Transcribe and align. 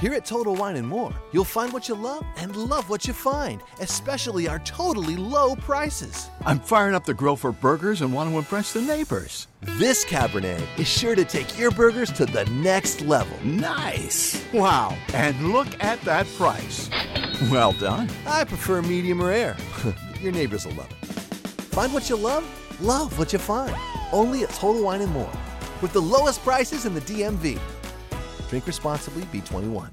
Here 0.00 0.14
at 0.14 0.24
Total 0.24 0.54
Wine 0.54 0.76
and 0.76 0.86
More, 0.86 1.12
you'll 1.32 1.42
find 1.42 1.72
what 1.72 1.88
you 1.88 1.96
love 1.96 2.24
and 2.36 2.54
love 2.54 2.88
what 2.88 3.08
you 3.08 3.12
find, 3.12 3.60
especially 3.80 4.46
our 4.46 4.60
totally 4.60 5.16
low 5.16 5.56
prices. 5.56 6.30
I'm 6.46 6.60
firing 6.60 6.94
up 6.94 7.04
the 7.04 7.14
grill 7.14 7.34
for 7.34 7.50
burgers 7.50 8.00
and 8.00 8.14
want 8.14 8.30
to 8.30 8.38
impress 8.38 8.72
the 8.72 8.80
neighbors. 8.80 9.48
This 9.60 10.04
Cabernet 10.04 10.64
is 10.78 10.86
sure 10.86 11.16
to 11.16 11.24
take 11.24 11.58
your 11.58 11.72
burgers 11.72 12.12
to 12.12 12.26
the 12.26 12.44
next 12.44 13.00
level. 13.00 13.36
Nice! 13.42 14.40
Wow, 14.54 14.96
and 15.14 15.52
look 15.52 15.66
at 15.82 16.00
that 16.02 16.28
price. 16.36 16.88
Well 17.50 17.72
done. 17.72 18.08
I 18.24 18.44
prefer 18.44 18.82
medium 18.82 19.20
rare. 19.20 19.56
your 20.20 20.30
neighbors 20.30 20.64
will 20.64 20.74
love 20.74 20.92
it. 20.92 21.08
Find 21.74 21.92
what 21.92 22.08
you 22.08 22.14
love, 22.14 22.44
love 22.80 23.18
what 23.18 23.32
you 23.32 23.40
find. 23.40 23.74
Only 24.12 24.44
at 24.44 24.50
Total 24.50 24.80
Wine 24.80 25.00
and 25.00 25.10
More, 25.10 25.32
with 25.82 25.92
the 25.92 26.00
lowest 26.00 26.40
prices 26.44 26.86
in 26.86 26.94
the 26.94 27.00
DMV. 27.00 27.58
Drink 28.48 28.66
responsibly, 28.66 29.22
B21. 29.24 29.92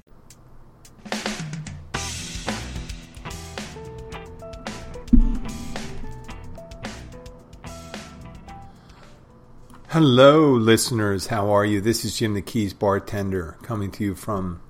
Hello, 9.88 10.52
listeners. 10.52 11.26
How 11.26 11.50
are 11.50 11.64
you? 11.64 11.82
This 11.82 12.04
is 12.04 12.16
Jim 12.16 12.34
the 12.34 12.42
Keys 12.42 12.72
bartender 12.72 13.56
coming 13.62 13.90
to 13.92 14.04
you 14.04 14.14
from 14.14 14.60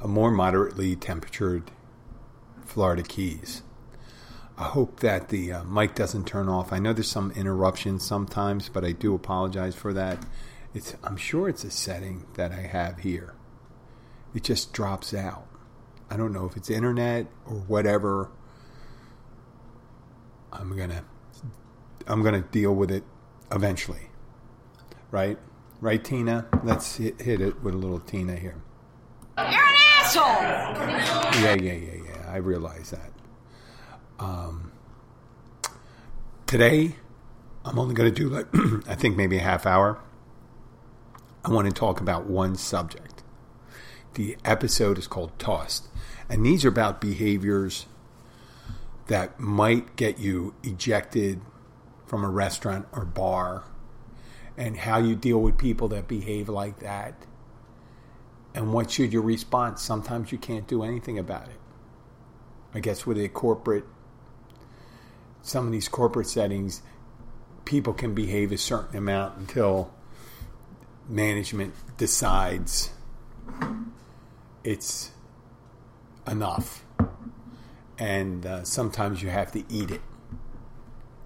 a 0.00 0.08
more 0.08 0.30
moderately 0.30 0.96
temperatured 0.96 1.70
Florida 2.64 3.02
Keys. 3.02 3.62
I 4.56 4.64
hope 4.64 5.00
that 5.00 5.28
the 5.28 5.52
uh, 5.52 5.64
mic 5.64 5.94
doesn't 5.94 6.26
turn 6.26 6.48
off. 6.48 6.72
I 6.72 6.78
know 6.78 6.92
there's 6.92 7.10
some 7.10 7.32
interruptions 7.32 8.02
sometimes, 8.02 8.68
but 8.68 8.84
I 8.84 8.92
do 8.92 9.14
apologize 9.14 9.74
for 9.74 9.92
that. 9.92 10.24
It's 10.74 10.94
I'm 11.02 11.16
sure 11.16 11.48
it's 11.48 11.64
a 11.64 11.70
setting 11.70 12.26
that 12.34 12.52
I 12.52 12.60
have 12.62 13.00
here. 13.00 13.34
It 14.34 14.44
just 14.44 14.72
drops 14.72 15.12
out. 15.12 15.46
I 16.08 16.16
don't 16.16 16.32
know 16.32 16.46
if 16.46 16.56
it's 16.56 16.70
internet 16.70 17.26
or 17.46 17.56
whatever. 17.56 18.30
I'm 20.52 20.76
gonna 20.76 21.04
I'm 22.06 22.22
gonna 22.22 22.42
deal 22.42 22.74
with 22.74 22.90
it 22.90 23.04
eventually. 23.50 24.10
Right? 25.10 25.38
Right, 25.80 26.02
Tina? 26.04 26.46
Let's 26.62 26.96
hit, 26.96 27.20
hit 27.20 27.40
it 27.40 27.62
with 27.62 27.74
a 27.74 27.76
little 27.78 28.00
Tina 28.00 28.36
here. 28.36 28.60
You're 29.38 29.46
an 29.46 29.54
asshole! 29.96 30.22
Yeah, 31.40 31.54
yeah, 31.54 31.72
yeah, 31.72 32.02
yeah. 32.04 32.30
I 32.30 32.36
realize 32.36 32.90
that. 32.90 33.10
Um, 34.18 34.72
today, 36.46 36.96
I'm 37.64 37.78
only 37.78 37.94
going 37.94 38.12
to 38.12 38.14
do 38.14 38.28
like, 38.28 38.46
I 38.88 38.94
think 38.94 39.16
maybe 39.16 39.38
a 39.38 39.42
half 39.42 39.64
hour. 39.64 39.98
I 41.44 41.50
want 41.50 41.68
to 41.68 41.72
talk 41.72 42.00
about 42.00 42.26
one 42.26 42.56
subject. 42.56 43.22
The 44.14 44.36
episode 44.44 44.98
is 44.98 45.06
called 45.06 45.38
Tossed. 45.38 45.88
And 46.28 46.44
these 46.44 46.64
are 46.64 46.68
about 46.68 47.00
behaviors 47.00 47.86
that 49.06 49.40
might 49.40 49.96
get 49.96 50.18
you 50.18 50.54
ejected 50.62 51.40
from 52.06 52.24
a 52.24 52.28
restaurant 52.28 52.86
or 52.92 53.04
bar 53.04 53.64
and 54.56 54.76
how 54.76 54.98
you 54.98 55.16
deal 55.16 55.40
with 55.40 55.56
people 55.56 55.88
that 55.88 56.06
behave 56.06 56.48
like 56.48 56.80
that 56.80 57.14
and 58.54 58.72
what 58.72 58.90
should 58.90 59.12
your 59.12 59.22
response 59.22 59.80
sometimes 59.80 60.32
you 60.32 60.38
can't 60.38 60.66
do 60.66 60.82
anything 60.82 61.18
about 61.18 61.48
it 61.48 61.58
i 62.74 62.80
guess 62.80 63.06
with 63.06 63.18
a 63.18 63.28
corporate 63.28 63.84
some 65.42 65.66
of 65.66 65.72
these 65.72 65.88
corporate 65.88 66.26
settings 66.26 66.82
people 67.64 67.92
can 67.92 68.14
behave 68.14 68.52
a 68.52 68.58
certain 68.58 68.96
amount 68.96 69.36
until 69.38 69.92
management 71.10 71.74
decides 71.96 72.90
it's 74.62 75.10
enough 76.26 76.84
and 77.98 78.46
uh, 78.46 78.64
sometimes 78.64 79.22
you 79.22 79.28
have 79.28 79.52
to 79.52 79.64
eat 79.68 79.90
it 79.90 80.00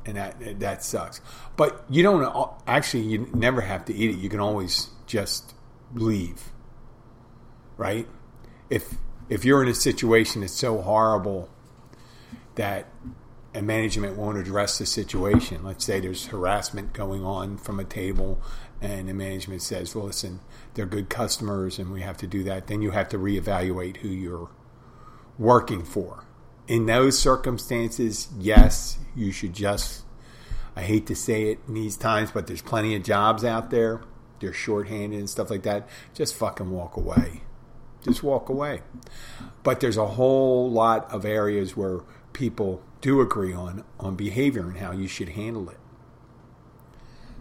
and 0.07 0.17
that 0.17 0.61
that 0.61 0.85
sucks. 0.85 1.21
But 1.57 1.85
you 1.89 2.03
don't 2.03 2.51
actually. 2.67 3.05
You 3.05 3.31
never 3.35 3.61
have 3.61 3.85
to 3.87 3.95
eat 3.95 4.11
it. 4.11 4.19
You 4.19 4.29
can 4.29 4.41
always 4.41 4.91
just 5.07 5.55
leave, 5.95 6.51
right? 7.77 8.07
If 8.71 8.95
if 9.29 9.45
you're 9.45 9.63
in 9.63 9.69
a 9.69 9.75
situation 9.75 10.43
that's 10.43 10.55
so 10.55 10.81
horrible 10.81 11.49
that 12.57 12.87
a 13.55 13.63
management 13.63 14.17
won't 14.17 14.37
address 14.37 14.79
the 14.79 14.87
situation. 14.87 15.63
Let's 15.63 15.85
say 15.85 16.01
there's 16.01 16.27
harassment 16.27 16.93
going 16.93 17.25
on 17.25 17.57
from 17.57 17.79
a 17.79 17.85
table, 17.85 18.43
and 18.85 19.09
the 19.09 19.15
management 19.15 19.63
says, 19.63 19.95
"Well, 19.95 20.07
listen, 20.07 20.41
they're 20.75 20.87
good 20.87 21.09
customers, 21.09 21.79
and 21.79 21.93
we 21.93 22.03
have 22.03 22.17
to 22.19 22.27
do 22.27 22.43
that." 22.45 22.67
Then 22.67 22.83
you 22.83 22.91
have 22.93 23.09
to 23.11 23.19
reevaluate 23.19 23.99
who 23.99 24.09
you're 24.09 24.51
working 25.39 25.83
for 25.83 26.25
in 26.67 26.87
those 26.87 27.19
circumstances, 27.19 28.29
yes, 28.39 28.99
you 29.15 29.33
should 29.33 29.53
just. 29.53 30.03
I 30.77 30.83
hate 30.83 31.07
to 31.07 31.15
say 31.15 31.51
it 31.51 31.61
in 31.69 31.75
these 31.75 31.97
times, 31.97 32.33
but 32.33 32.47
there's 32.47 32.63
plenty 32.63 32.97
of 32.97 33.05
jobs 33.05 33.45
out 33.45 33.71
there. 33.71 34.01
They're 34.41 34.53
shorthanded 34.53 35.19
and 35.19 35.31
stuff 35.31 35.51
like 35.51 35.63
that. 35.63 35.89
Just 36.15 36.35
fucking 36.35 36.71
walk 36.71 36.97
away. 36.97 37.43
Just 38.03 38.23
walk 38.23 38.49
away. 38.49 38.83
But 39.63 39.81
there's 39.81 39.97
a 39.97 40.07
whole 40.07 40.71
lot 40.71 41.11
of 41.13 41.25
areas 41.25 41.77
where 41.77 42.01
people 42.33 42.83
do 43.01 43.21
agree 43.21 43.53
on 43.53 43.85
on 44.01 44.17
behavior 44.17 44.63
and 44.63 44.79
how 44.79 44.91
you 44.91 45.07
should 45.07 45.31
handle 45.31 45.71
it. 45.71 45.79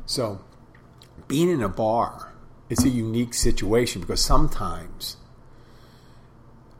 So, 0.06 0.42
being 1.34 1.50
in 1.50 1.64
a 1.64 1.68
bar 1.68 2.32
is 2.70 2.86
a 2.86 2.90
unique 2.90 3.34
situation 3.34 4.02
because 4.02 4.24
sometimes 4.24 5.18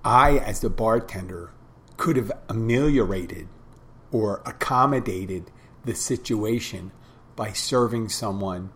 I, 0.06 0.38
as 0.38 0.60
the 0.60 0.70
bartender, 0.70 1.50
could 1.98 2.18
have 2.18 2.32
ameliorated 2.48 3.48
or 4.12 4.44
accommodated 4.46 5.50
the 5.86 5.96
situation 5.96 6.92
by 7.36 7.52
serving 7.52 8.10
someone 8.10 8.70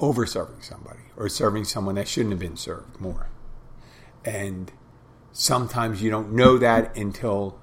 over 0.00 0.24
serving 0.24 0.62
somebody 0.62 1.10
or 1.14 1.28
serving 1.28 1.64
someone 1.64 1.96
that 1.96 2.08
shouldn't 2.08 2.32
have 2.32 2.40
been 2.40 2.56
served 2.56 2.98
more. 2.98 3.28
And 4.24 4.72
sometimes 5.30 6.00
you 6.00 6.08
don't 6.08 6.32
know 6.32 6.56
that 6.56 6.96
until 6.96 7.58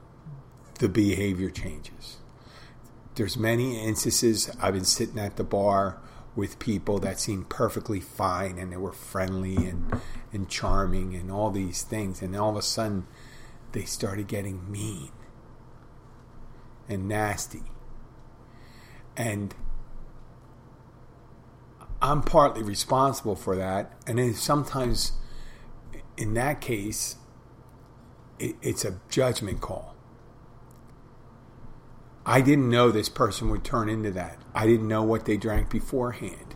the 0.78 0.88
behavior 0.88 1.50
changes. 1.50 2.18
There's 3.16 3.38
many 3.38 3.84
instances 3.84 4.56
I've 4.62 4.76
been 4.76 4.86
sitting 4.86 5.18
at 5.18 5.38
the 5.38 5.44
bar 5.44 5.98
with 6.36 6.58
people 6.60 7.00
that 7.00 7.20
seemed 7.20 7.50
perfectly 7.50 8.00
fine 8.00 8.58
and 8.58 8.72
they 8.72 8.78
were 8.78 8.92
friendly 8.92 9.56
and, 9.56 10.02
and 10.32 10.50
charming 10.50 11.16
and 11.16 11.32
all 11.32 11.52
these 11.52 11.84
things 11.84 12.22
and 12.22 12.36
all 12.36 12.50
of 12.50 12.56
a 12.56 12.62
sudden 12.62 13.06
they 13.74 13.84
started 13.84 14.28
getting 14.28 14.72
mean 14.72 15.12
and 16.90 17.08
nasty. 17.08 17.64
And 19.16 19.54
I'm 22.02 22.22
partly 22.22 22.64
responsible 22.64 23.36
for 23.36 23.56
that. 23.56 23.94
And 24.08 24.18
then 24.20 24.34
sometimes, 24.34 25.14
in 26.18 26.34
that 26.34 26.62
case, 26.62 27.16
it, 28.40 28.56
it's 28.62 28.84
a 28.84 29.00
judgment 29.10 29.62
call. 29.62 29.93
I 32.26 32.42
didn't 32.42 32.70
know 32.70 32.90
this 32.90 33.10
person 33.10 33.50
would 33.50 33.64
turn 33.64 33.90
into 33.90 34.12
that. 34.12 34.38
I 34.54 34.66
didn't 34.66 34.88
know 34.88 35.04
what 35.04 35.26
they 35.26 35.38
drank 35.38 35.70
beforehand. 35.70 36.56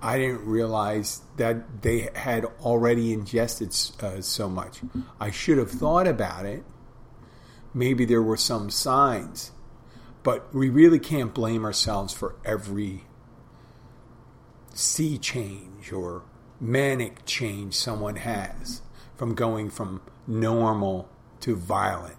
I 0.00 0.18
didn't 0.18 0.46
realize 0.46 1.22
that 1.38 1.82
they 1.82 2.10
had 2.14 2.44
already 2.60 3.12
ingested 3.12 3.70
uh, 4.02 4.20
so 4.20 4.48
much. 4.48 4.80
I 5.18 5.30
should 5.30 5.58
have 5.58 5.70
thought 5.70 6.06
about 6.06 6.44
it. 6.44 6.62
Maybe 7.72 8.04
there 8.04 8.22
were 8.22 8.36
some 8.36 8.70
signs, 8.70 9.50
but 10.22 10.54
we 10.54 10.68
really 10.68 11.00
can't 11.00 11.34
blame 11.34 11.64
ourselves 11.64 12.12
for 12.12 12.36
every 12.44 13.04
sea 14.74 15.18
change 15.18 15.90
or 15.90 16.22
manic 16.60 17.24
change 17.24 17.74
someone 17.74 18.16
has 18.16 18.82
from 19.16 19.34
going 19.34 19.70
from 19.70 20.02
normal 20.26 21.08
to 21.40 21.56
violent 21.56 22.16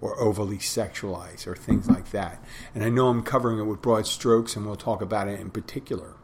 or 0.00 0.18
overly 0.18 0.58
sexualized 0.58 1.46
or 1.46 1.54
things 1.54 1.88
like 1.88 2.10
that. 2.10 2.42
And 2.74 2.82
I 2.82 2.88
know 2.88 3.08
I'm 3.08 3.22
covering 3.22 3.58
it 3.58 3.64
with 3.64 3.82
broad 3.82 4.06
strokes, 4.06 4.56
and 4.56 4.66
we'll 4.66 4.76
talk 4.76 5.02
about 5.02 5.28
it 5.28 5.40
in 5.40 5.50
particular 5.50 6.16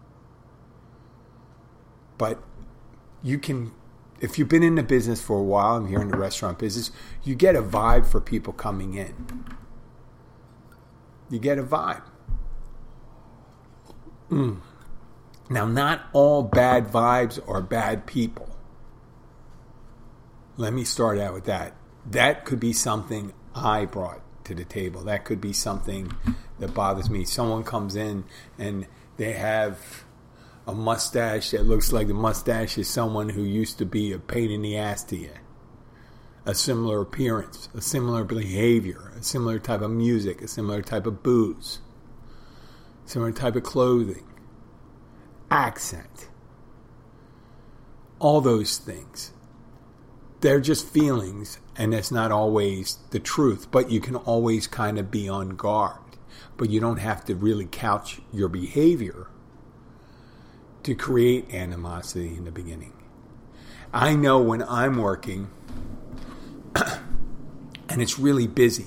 but 2.19 2.43
you 3.23 3.39
can 3.39 3.73
if 4.21 4.39
you've 4.39 4.49
been 4.49 4.63
in 4.63 4.77
the 4.77 4.83
business 4.83 5.21
for 5.21 5.39
a 5.39 5.43
while 5.43 5.77
and 5.77 5.91
you're 5.91 6.01
in 6.01 6.09
the 6.09 6.17
restaurant 6.17 6.59
business, 6.59 6.91
you 7.23 7.35
get 7.35 7.55
a 7.55 7.63
vibe 7.63 8.07
for 8.07 8.19
people 8.19 8.55
coming 8.55 8.95
in. 8.95 9.45
You 11.29 11.39
get 11.39 11.59
a 11.59 11.63
vibe. 11.63 12.03
Mm. 14.31 14.61
Now, 15.51 15.67
not 15.67 16.07
all 16.15 16.43
bad 16.43 16.89
vibes 16.89 17.47
are 17.47 17.61
bad 17.61 18.07
people. 18.07 18.57
Let 20.57 20.73
me 20.73 20.85
start 20.85 21.19
out 21.19 21.35
with 21.35 21.45
that. 21.45 21.77
That 22.07 22.47
could 22.47 22.59
be 22.59 22.73
something 22.73 23.35
I 23.57 23.87
brought 23.87 24.21
to 24.45 24.55
the 24.55 24.65
table. 24.65 25.03
That 25.03 25.25
could 25.25 25.41
be 25.41 25.53
something 25.53 26.13
that 26.59 26.75
bothers 26.75 27.11
me. 27.11 27.25
Someone 27.25 27.65
comes 27.65 27.97
in 27.97 28.25
and 28.59 28.87
they 29.17 29.33
have 29.33 30.05
a 30.67 30.75
mustache 30.75 31.51
that 31.51 31.65
looks 31.65 31.93
like 31.93 32.09
the 32.09 32.15
mustache 32.15 32.77
is 32.77 32.89
someone 32.89 33.31
who 33.31 33.43
used 33.43 33.79
to 33.79 33.87
be 33.87 34.13
a 34.13 34.19
pain 34.19 34.51
in 34.51 34.63
the 34.63 34.77
ass 34.77 35.05
to 35.05 35.17
you. 35.17 35.31
A 36.45 36.55
similar 36.55 37.01
appearance, 37.01 37.69
a 37.75 37.81
similar 37.81 38.25
behavior, 38.25 39.13
a 39.19 39.23
similar 39.23 39.59
type 39.59 39.81
of 39.81 39.91
music, 39.91 40.43
a 40.43 40.49
similar 40.49 40.83
type 40.83 41.07
of 41.07 41.23
booze, 41.23 41.81
similar 43.05 43.33
type 43.33 43.57
of 43.57 43.63
clothing, 43.63 44.25
accent. 45.51 46.29
All 48.19 48.41
those 48.41 48.79
things. 48.79 49.33
They're 50.41 50.61
just 50.61 50.87
feelings, 50.87 51.59
and 51.77 51.95
it's 51.95 52.11
not 52.11 52.31
always 52.31 52.99
the 53.11 53.19
truth, 53.19 53.71
but 53.71 53.91
you 53.91 54.01
can 54.01 54.17
always 54.17 54.67
kind 54.67 54.99
of 54.99 55.11
be 55.11 55.29
on 55.29 55.51
guard. 55.51 55.99
But 56.57 56.71
you 56.71 56.81
don't 56.81 56.99
have 56.99 57.25
to 57.27 57.35
really 57.35 57.67
couch 57.67 58.21
your 58.33 58.49
behavior 58.49 59.29
to 60.83 60.95
create 60.95 61.53
animosity 61.53 62.37
in 62.37 62.45
the 62.45 62.51
beginning. 62.51 62.93
I 63.93 64.15
know 64.15 64.41
when 64.41 64.63
I'm 64.63 64.99
working 64.99 65.51
and 67.89 68.03
it's 68.03 68.19
really 68.19 68.47
busy, 68.47 68.87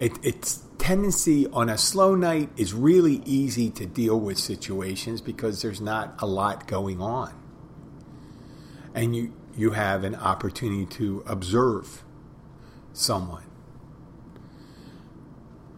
it, 0.00 0.12
it's 0.22 0.64
tendency 0.78 1.46
on 1.46 1.70
a 1.70 1.78
slow 1.78 2.14
night 2.14 2.50
is 2.58 2.74
really 2.74 3.22
easy 3.24 3.70
to 3.70 3.86
deal 3.86 4.20
with 4.20 4.38
situations 4.38 5.22
because 5.22 5.62
there's 5.62 5.80
not 5.80 6.14
a 6.20 6.26
lot 6.26 6.66
going 6.66 7.00
on. 7.00 7.32
And 8.94 9.16
you, 9.16 9.32
you 9.56 9.70
have 9.70 10.04
an 10.04 10.14
opportunity 10.14 10.86
to 10.86 11.22
observe 11.26 12.02
someone. 12.92 13.44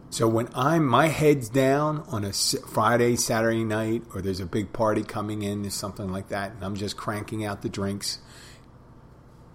So 0.09 0.27
when 0.27 0.49
I'm 0.55 0.85
my 0.85 1.07
head's 1.07 1.49
down 1.49 2.03
on 2.07 2.23
a 2.23 2.33
Friday, 2.33 3.15
Saturday 3.17 3.63
night, 3.63 4.03
or 4.15 4.21
there's 4.21 4.39
a 4.39 4.45
big 4.45 4.73
party 4.73 5.03
coming 5.03 5.43
in, 5.43 5.65
or 5.65 5.69
something 5.69 6.11
like 6.11 6.29
that, 6.29 6.53
and 6.53 6.63
I'm 6.63 6.75
just 6.75 6.97
cranking 6.97 7.45
out 7.45 7.61
the 7.61 7.69
drinks, 7.69 8.19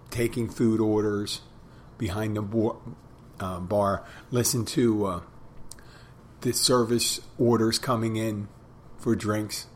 taking 0.09 0.47
food 0.47 0.79
orders 0.79 1.41
behind 1.97 2.37
the 2.37 2.41
bar, 2.41 2.77
uh, 3.39 3.59
bar 3.59 4.05
listen 4.31 4.63
to 4.63 5.05
uh, 5.05 5.21
the 6.41 6.53
service 6.53 7.19
orders 7.37 7.79
coming 7.79 8.15
in 8.15 8.47
for 8.97 9.15
drinks. 9.15 9.67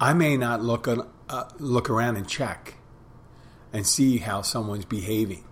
I 0.00 0.12
may 0.12 0.36
not 0.36 0.60
look 0.60 0.86
uh, 0.88 1.44
look 1.58 1.88
around 1.88 2.16
and 2.16 2.28
check 2.28 2.77
and 3.72 3.86
see 3.86 4.18
how 4.18 4.42
someone's 4.42 4.84
behaving, 4.84 5.44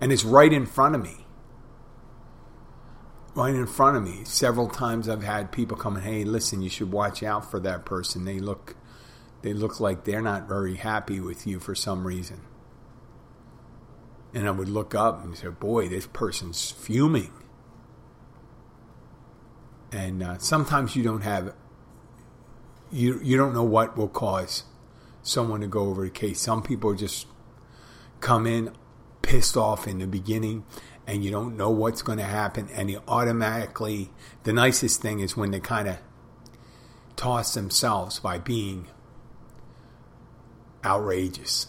and 0.00 0.12
it's 0.12 0.24
right 0.24 0.52
in 0.52 0.66
front 0.66 0.94
of 0.94 1.02
me 1.02 1.24
right 3.34 3.54
in 3.54 3.66
front 3.66 3.96
of 3.96 4.02
me. 4.02 4.24
Several 4.24 4.68
times 4.68 5.08
I've 5.08 5.22
had 5.22 5.52
people 5.52 5.76
come 5.76 5.96
and 5.96 6.04
hey, 6.04 6.24
listen, 6.24 6.62
you 6.62 6.70
should 6.70 6.92
watch 6.92 7.22
out 7.22 7.50
for 7.50 7.60
that 7.60 7.84
person. 7.84 8.24
They 8.24 8.38
look 8.38 8.76
they 9.42 9.52
look 9.52 9.80
like 9.80 10.04
they're 10.04 10.22
not 10.22 10.48
very 10.48 10.76
happy 10.76 11.20
with 11.20 11.46
you 11.46 11.60
for 11.60 11.74
some 11.74 12.06
reason. 12.06 12.40
And 14.32 14.48
I 14.48 14.50
would 14.52 14.68
look 14.68 14.94
up 14.94 15.22
and 15.22 15.36
say, 15.36 15.48
boy, 15.48 15.88
this 15.88 16.06
person's 16.06 16.70
fuming. 16.70 17.30
And 19.92 20.22
uh, 20.22 20.38
sometimes 20.38 20.96
you 20.96 21.02
don't 21.02 21.20
have 21.20 21.54
you 22.90 23.20
you 23.22 23.36
don't 23.36 23.52
know 23.52 23.64
what 23.64 23.96
will 23.96 24.08
cause 24.08 24.64
someone 25.24 25.60
to 25.62 25.66
go 25.66 25.88
over 25.88 26.04
the 26.04 26.10
case. 26.10 26.40
Some 26.40 26.62
people 26.62 26.94
just 26.94 27.26
come 28.20 28.46
in 28.46 28.70
pissed 29.22 29.56
off 29.56 29.88
in 29.88 29.98
the 29.98 30.06
beginning 30.06 30.64
and 31.06 31.24
you 31.24 31.30
don't 31.30 31.56
know 31.56 31.70
what's 31.70 32.02
going 32.02 32.18
to 32.18 32.24
happen, 32.24 32.68
and 32.72 32.90
you 32.90 33.02
automatically, 33.06 34.10
the 34.44 34.52
nicest 34.52 35.02
thing 35.02 35.20
is 35.20 35.36
when 35.36 35.50
they 35.50 35.60
kind 35.60 35.88
of 35.88 35.98
toss 37.16 37.54
themselves 37.54 38.18
by 38.20 38.38
being 38.38 38.86
outrageous. 40.84 41.66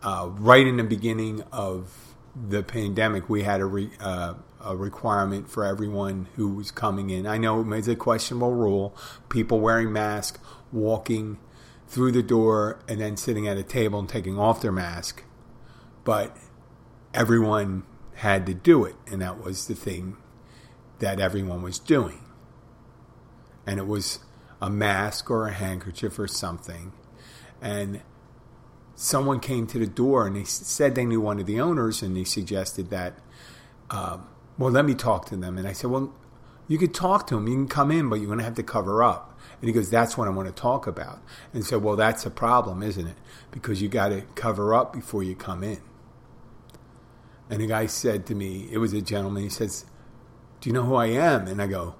Uh, 0.00 0.28
right 0.34 0.66
in 0.66 0.76
the 0.76 0.84
beginning 0.84 1.42
of 1.50 2.14
the 2.36 2.62
pandemic, 2.62 3.28
we 3.28 3.42
had 3.42 3.60
a, 3.60 3.66
re, 3.66 3.90
uh, 3.98 4.34
a 4.60 4.76
requirement 4.76 5.48
for 5.48 5.64
everyone 5.64 6.28
who 6.36 6.54
was 6.54 6.70
coming 6.70 7.10
in. 7.10 7.26
I 7.26 7.38
know 7.38 7.72
it's 7.72 7.88
a 7.88 7.96
questionable 7.96 8.52
rule. 8.52 8.96
People 9.28 9.60
wearing 9.60 9.92
masks, 9.92 10.38
walking 10.72 11.38
through 11.86 12.12
the 12.12 12.22
door, 12.22 12.80
and 12.88 13.00
then 13.00 13.16
sitting 13.16 13.48
at 13.48 13.56
a 13.56 13.62
table 13.62 13.98
and 13.98 14.08
taking 14.08 14.38
off 14.38 14.60
their 14.60 14.72
mask 14.72 15.22
but 16.08 16.34
everyone 17.12 17.82
had 18.14 18.46
to 18.46 18.54
do 18.54 18.86
it, 18.86 18.96
and 19.12 19.20
that 19.20 19.44
was 19.44 19.66
the 19.66 19.74
thing 19.74 20.16
that 21.00 21.20
everyone 21.20 21.60
was 21.60 21.78
doing. 21.78 22.24
And 23.66 23.78
it 23.78 23.86
was 23.86 24.20
a 24.58 24.70
mask 24.70 25.30
or 25.30 25.48
a 25.48 25.52
handkerchief 25.52 26.18
or 26.18 26.26
something. 26.26 26.92
And 27.60 28.00
someone 28.94 29.38
came 29.38 29.66
to 29.66 29.78
the 29.78 29.86
door 29.86 30.26
and 30.26 30.34
they 30.34 30.44
said 30.44 30.94
they 30.94 31.04
knew 31.04 31.20
one 31.20 31.38
of 31.40 31.44
the 31.44 31.60
owners, 31.60 32.00
and 32.00 32.16
they 32.16 32.24
suggested 32.24 32.88
that, 32.88 33.18
uh, 33.90 34.16
well, 34.58 34.70
let 34.70 34.84
me 34.84 34.94
talk 34.94 35.26
to 35.26 35.36
them. 35.36 35.56
And 35.56 35.66
I 35.66 35.72
said, 35.72 35.90
well, 35.90 36.12
you 36.66 36.78
could 36.78 36.92
talk 36.92 37.26
to 37.28 37.36
them. 37.36 37.46
You 37.46 37.54
can 37.54 37.68
come 37.68 37.90
in, 37.90 38.08
but 38.08 38.16
you're 38.16 38.26
going 38.26 38.38
to 38.38 38.44
have 38.44 38.56
to 38.56 38.62
cover 38.62 39.02
up. 39.02 39.38
And 39.60 39.68
he 39.68 39.72
goes, 39.72 39.90
that's 39.90 40.18
what 40.18 40.28
I 40.28 40.30
want 40.30 40.48
to 40.48 40.54
talk 40.54 40.86
about. 40.86 41.22
And 41.52 41.64
so, 41.64 41.78
well, 41.78 41.96
that's 41.96 42.26
a 42.26 42.30
problem, 42.30 42.82
isn't 42.82 43.06
it? 43.06 43.16
Because 43.50 43.80
you 43.80 43.88
got 43.88 44.08
to 44.08 44.22
cover 44.34 44.74
up 44.74 44.92
before 44.92 45.22
you 45.22 45.34
come 45.34 45.64
in. 45.64 45.80
And 47.50 47.62
the 47.62 47.66
guy 47.66 47.86
said 47.86 48.26
to 48.26 48.34
me, 48.34 48.68
it 48.70 48.78
was 48.78 48.92
a 48.92 49.00
gentleman, 49.00 49.44
he 49.44 49.48
says, 49.48 49.86
Do 50.60 50.68
you 50.68 50.74
know 50.74 50.82
who 50.82 50.94
I 50.94 51.06
am? 51.06 51.48
And 51.48 51.62
I 51.62 51.66
go, 51.66 51.94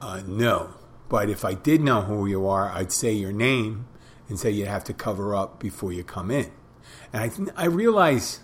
uh, 0.00 0.22
No. 0.26 0.74
But 1.08 1.28
if 1.28 1.44
I 1.44 1.54
did 1.54 1.80
know 1.80 2.02
who 2.02 2.26
you 2.26 2.46
are, 2.46 2.70
I'd 2.70 2.92
say 2.92 3.12
your 3.12 3.32
name 3.32 3.86
and 4.28 4.38
say 4.38 4.50
you 4.50 4.66
have 4.66 4.84
to 4.84 4.94
cover 4.94 5.34
up 5.34 5.60
before 5.60 5.92
you 5.92 6.02
come 6.02 6.30
in. 6.30 6.50
And 7.12 7.22
I, 7.22 7.28
th- 7.28 7.48
I 7.54 7.66
realized 7.66 8.40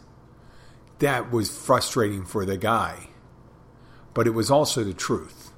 that 0.98 1.30
was 1.30 1.48
frustrating 1.56 2.24
for 2.26 2.44
the 2.44 2.58
guy, 2.58 3.08
but 4.18 4.26
it 4.26 4.30
was 4.30 4.50
also 4.50 4.82
the 4.82 4.92
truth. 4.92 5.52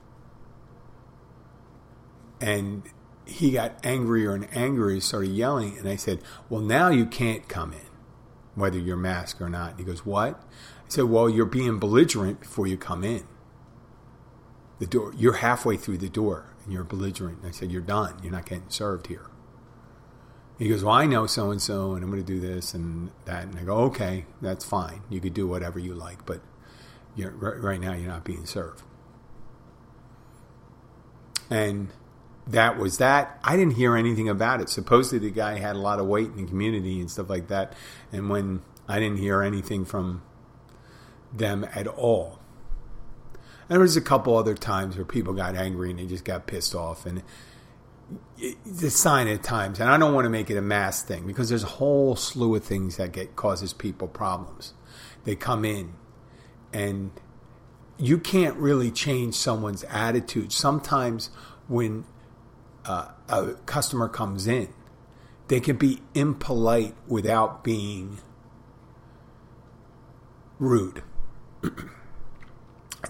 And 2.43 2.83
he 3.25 3.53
got 3.53 3.83
angrier 3.83 4.35
and 4.35 4.55
angrier, 4.55 5.01
started 5.01 5.31
yelling. 5.31 5.79
And 5.79 5.89
I 5.89 5.97
said, 5.97 6.21
Well, 6.51 6.61
now 6.61 6.91
you 6.91 7.07
can't 7.07 7.49
come 7.49 7.73
in, 7.73 7.89
whether 8.55 8.79
you're 8.79 8.99
masked 8.99 9.41
or 9.41 9.49
not. 9.49 9.71
And 9.71 9.79
he 9.79 9.87
goes, 9.87 10.05
What? 10.05 10.43
I 10.43 10.89
said, 10.89 11.05
Well, 11.05 11.31
you're 11.31 11.47
being 11.47 11.79
belligerent 11.79 12.41
before 12.41 12.67
you 12.67 12.77
come 12.77 13.03
in. 13.03 13.27
The 14.79 14.87
door 14.87 15.15
you're 15.17 15.39
halfway 15.39 15.79
through 15.79 15.97
the 15.97 16.11
door 16.11 16.53
and 16.63 16.71
you're 16.71 16.85
belligerent. 16.85 17.39
And 17.39 17.49
I 17.49 17.53
said, 17.53 17.73
You're 17.73 17.81
done. 17.81 18.19
You're 18.23 18.33
not 18.33 18.45
getting 18.45 18.69
served 18.69 19.07
here. 19.07 19.31
He 20.59 20.69
goes, 20.69 20.85
Well, 20.85 20.93
I 20.93 21.07
know 21.07 21.27
so 21.27 21.51
and 21.51 21.63
so, 21.63 21.95
and 21.95 22.05
I'm 22.05 22.11
going 22.11 22.23
to 22.23 22.31
do 22.31 22.41
this 22.41 22.75
and 22.75 23.11
that. 23.25 23.45
And 23.45 23.59
I 23.59 23.63
go, 23.63 23.79
Okay, 23.85 24.27
that's 24.43 24.67
fine. 24.67 25.01
You 25.09 25.19
could 25.19 25.33
do 25.33 25.47
whatever 25.47 25.79
you 25.79 25.95
like, 25.95 26.27
but 26.27 26.43
right 27.17 27.81
now 27.81 27.93
you're 27.93 28.09
not 28.09 28.25
being 28.25 28.47
served. 28.47 28.83
And 31.51 31.89
that 32.47 32.79
was 32.79 32.99
that. 32.99 33.39
I 33.43 33.57
didn't 33.57 33.75
hear 33.75 33.97
anything 33.97 34.29
about 34.29 34.61
it. 34.61 34.69
Supposedly 34.69 35.19
the 35.29 35.35
guy 35.35 35.59
had 35.59 35.77
a 35.77 35.81
lot 35.81 35.99
of 35.99 36.07
weight 36.07 36.29
in 36.29 36.37
the 36.37 36.45
community 36.45 37.01
and 37.01 37.11
stuff 37.11 37.29
like 37.29 37.49
that. 37.49 37.75
And 38.13 38.29
when 38.29 38.63
I 38.89 38.99
didn't 38.99 39.19
hear 39.19 39.43
anything 39.43 39.85
from 39.85 40.23
them 41.33 41.67
at 41.75 41.87
all. 41.87 42.41
And 43.35 43.77
there 43.77 43.81
was 43.81 43.97
a 43.97 44.01
couple 44.01 44.37
other 44.37 44.57
times 44.57 44.97
where 44.97 45.05
people 45.05 45.33
got 45.33 45.55
angry 45.55 45.91
and 45.91 45.99
they 46.01 46.07
just 46.07 46.25
got 46.25 46.49
pissed 46.49 46.75
off, 46.75 47.07
and 47.07 47.23
it's 48.37 48.83
a 48.83 48.91
sign 48.91 49.29
at 49.29 49.45
times. 49.45 49.79
And 49.79 49.89
I 49.89 49.97
don't 49.97 50.13
want 50.13 50.25
to 50.25 50.31
make 50.31 50.51
it 50.51 50.57
a 50.57 50.63
mass 50.63 51.03
thing 51.05 51.25
because 51.27 51.49
there's 51.49 51.63
a 51.63 51.67
whole 51.67 52.17
slew 52.17 52.57
of 52.57 52.65
things 52.65 52.97
that 52.97 53.13
get 53.13 53.37
causes 53.37 53.73
people 53.73 54.09
problems. 54.09 54.75
They 55.23 55.37
come 55.37 55.65
in, 55.65 55.93
and 56.73 57.11
you 57.99 58.19
can't 58.19 58.57
really 58.57 58.91
change 58.91 59.35
someone's 59.35 59.85
attitude. 59.85 60.53
Sometimes 60.53 61.31
when 61.69 62.05
uh, 62.85 63.09
a 63.29 63.55
customer 63.67 64.09
comes 64.09 64.47
in, 64.47 64.69
they 65.49 65.61
can 65.61 65.77
be 65.77 66.01
impolite 66.15 66.95
without 67.07 67.65
being 67.65 68.19
rude 70.59 71.03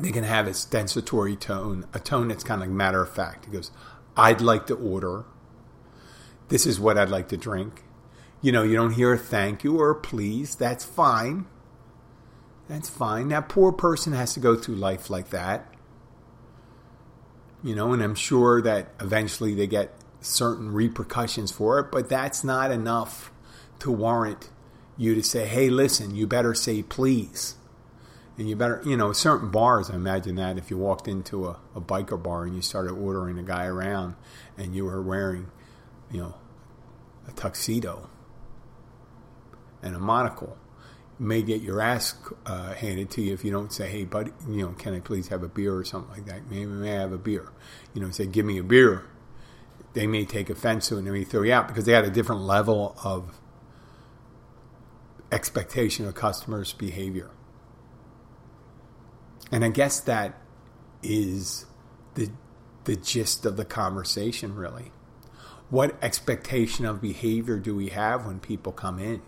they 0.01 0.11
can 0.11 0.25
have 0.25 0.47
a 0.47 0.51
stentatory 0.51 1.39
tone, 1.39 1.87
a 1.93 1.99
tone 1.99 2.29
that's 2.29 2.45
kind 2.45 2.63
of 2.63 2.69
like 2.69 2.77
matter 2.77 3.03
of 3.03 3.11
fact. 3.11 3.47
He 3.47 3.51
goes, 3.51 3.71
I'd 4.17 4.41
like 4.41 4.67
to 4.67 4.75
order. 4.75 5.25
This 6.49 6.67
is 6.67 6.79
what 6.79 6.99
I'd 6.99 7.11
like 7.11 7.29
to 7.29 7.37
drink. 7.37 7.83
You 8.43 8.53
know, 8.53 8.63
you 8.63 8.75
don't 8.75 8.93
hear 8.93 9.13
a 9.13 9.19
thank 9.19 9.65
you 9.65 9.79
or 9.79 9.91
a 9.91 9.95
please. 9.95 10.55
That's 10.55 10.85
fine. 10.85 11.47
That's 12.71 12.89
fine. 12.89 13.31
That 13.31 13.49
poor 13.49 13.73
person 13.73 14.13
has 14.13 14.33
to 14.35 14.41
go 14.41 14.55
through 14.55 14.77
life 14.77 15.11
like 15.11 15.31
that. 15.31 15.67
You 17.65 17.75
know, 17.75 17.93
and 17.93 18.01
I'm 18.01 18.15
sure 18.15 18.63
that 18.63 18.91
eventually 19.01 19.57
they 19.57 19.67
get 19.67 19.93
certain 20.21 20.73
repercussions 20.73 21.51
for 21.51 21.81
it, 21.81 21.91
but 21.91 22.09
that's 22.09 22.45
not 22.45 22.71
enough 22.71 23.33
to 23.81 23.91
warrant 23.91 24.51
you 24.97 25.17
to 25.17 25.23
say, 25.23 25.49
hey, 25.49 25.69
listen, 25.69 26.15
you 26.15 26.29
better 26.29 26.55
say 26.55 26.85
please. 26.85 27.57
And 28.39 28.49
you 28.49 28.55
better, 28.55 28.81
you 28.87 28.97
know, 28.97 29.13
certain 29.13 29.51
bars, 29.51 29.91
I 29.91 29.97
imagine 29.97 30.37
that 30.37 30.57
if 30.57 30.71
you 30.71 30.79
walked 30.79 31.09
into 31.09 31.49
a, 31.49 31.59
a 31.75 31.81
biker 31.81 32.23
bar 32.23 32.45
and 32.45 32.55
you 32.55 32.63
started 32.63 32.93
ordering 32.93 33.37
a 33.37 33.43
guy 33.43 33.65
around 33.65 34.15
and 34.57 34.77
you 34.77 34.85
were 34.85 35.03
wearing, 35.03 35.51
you 36.13 36.21
know, 36.21 36.35
a 37.27 37.33
tuxedo 37.33 38.09
and 39.83 39.97
a 39.97 39.99
monocle, 39.99 40.57
may 41.21 41.43
get 41.43 41.61
your 41.61 41.83
ass 41.83 42.15
uh, 42.47 42.73
handed 42.73 43.11
to 43.11 43.21
you 43.21 43.35
if 43.35 43.45
you 43.45 43.51
don't 43.51 43.73
say, 43.73 43.89
hey, 43.89 44.05
buddy, 44.05 44.33
you 44.49 44.63
know, 44.63 44.73
can 44.73 44.95
I 44.95 45.01
please 45.01 45.29
have 45.29 45.43
a 45.43 45.49
beer 45.49 45.77
or 45.77 45.85
something 45.85 46.11
like 46.11 46.25
that? 46.25 46.51
Maybe 46.51 46.65
may 46.65 46.97
I 46.97 47.01
have 47.01 47.13
a 47.13 47.19
beer? 47.19 47.53
You 47.93 48.01
know, 48.01 48.11
say, 48.11 48.27
give 48.27 48.47
me 48.47 48.57
a 48.57 48.63
beer. 48.63 49.05
They 49.93 50.07
may 50.07 50.25
take 50.25 50.49
offense 50.49 50.89
to 50.89 50.95
it 50.95 50.99
and 51.01 51.07
they 51.07 51.11
may 51.11 51.25
throw 51.25 51.43
you 51.43 51.53
out 51.53 51.69
because 51.69 51.85
they 51.85 51.93
had 51.93 52.07
a 52.07 52.11
different 52.11 52.41
level 52.43 52.97
of 53.05 53.39
expectation 55.31 56.07
of 56.07 56.15
customers' 56.15 56.73
behavior. 56.73 57.31
And 59.53 59.63
I 59.63 59.69
guess 59.69 60.01
that 60.01 60.35
is 61.03 61.67
the 62.15 62.31
the 62.85 62.97
gist 62.97 63.45
of 63.45 63.57
the 63.57 63.65
conversation 63.65 64.55
really. 64.55 64.93
What 65.69 66.03
expectation 66.03 66.87
of 66.87 67.01
behavior 67.01 67.59
do 67.59 67.77
we 67.77 67.91
have 67.91 68.27
when 68.27 68.41
people 68.41 68.73
come 68.73 68.99
in? 68.99 69.23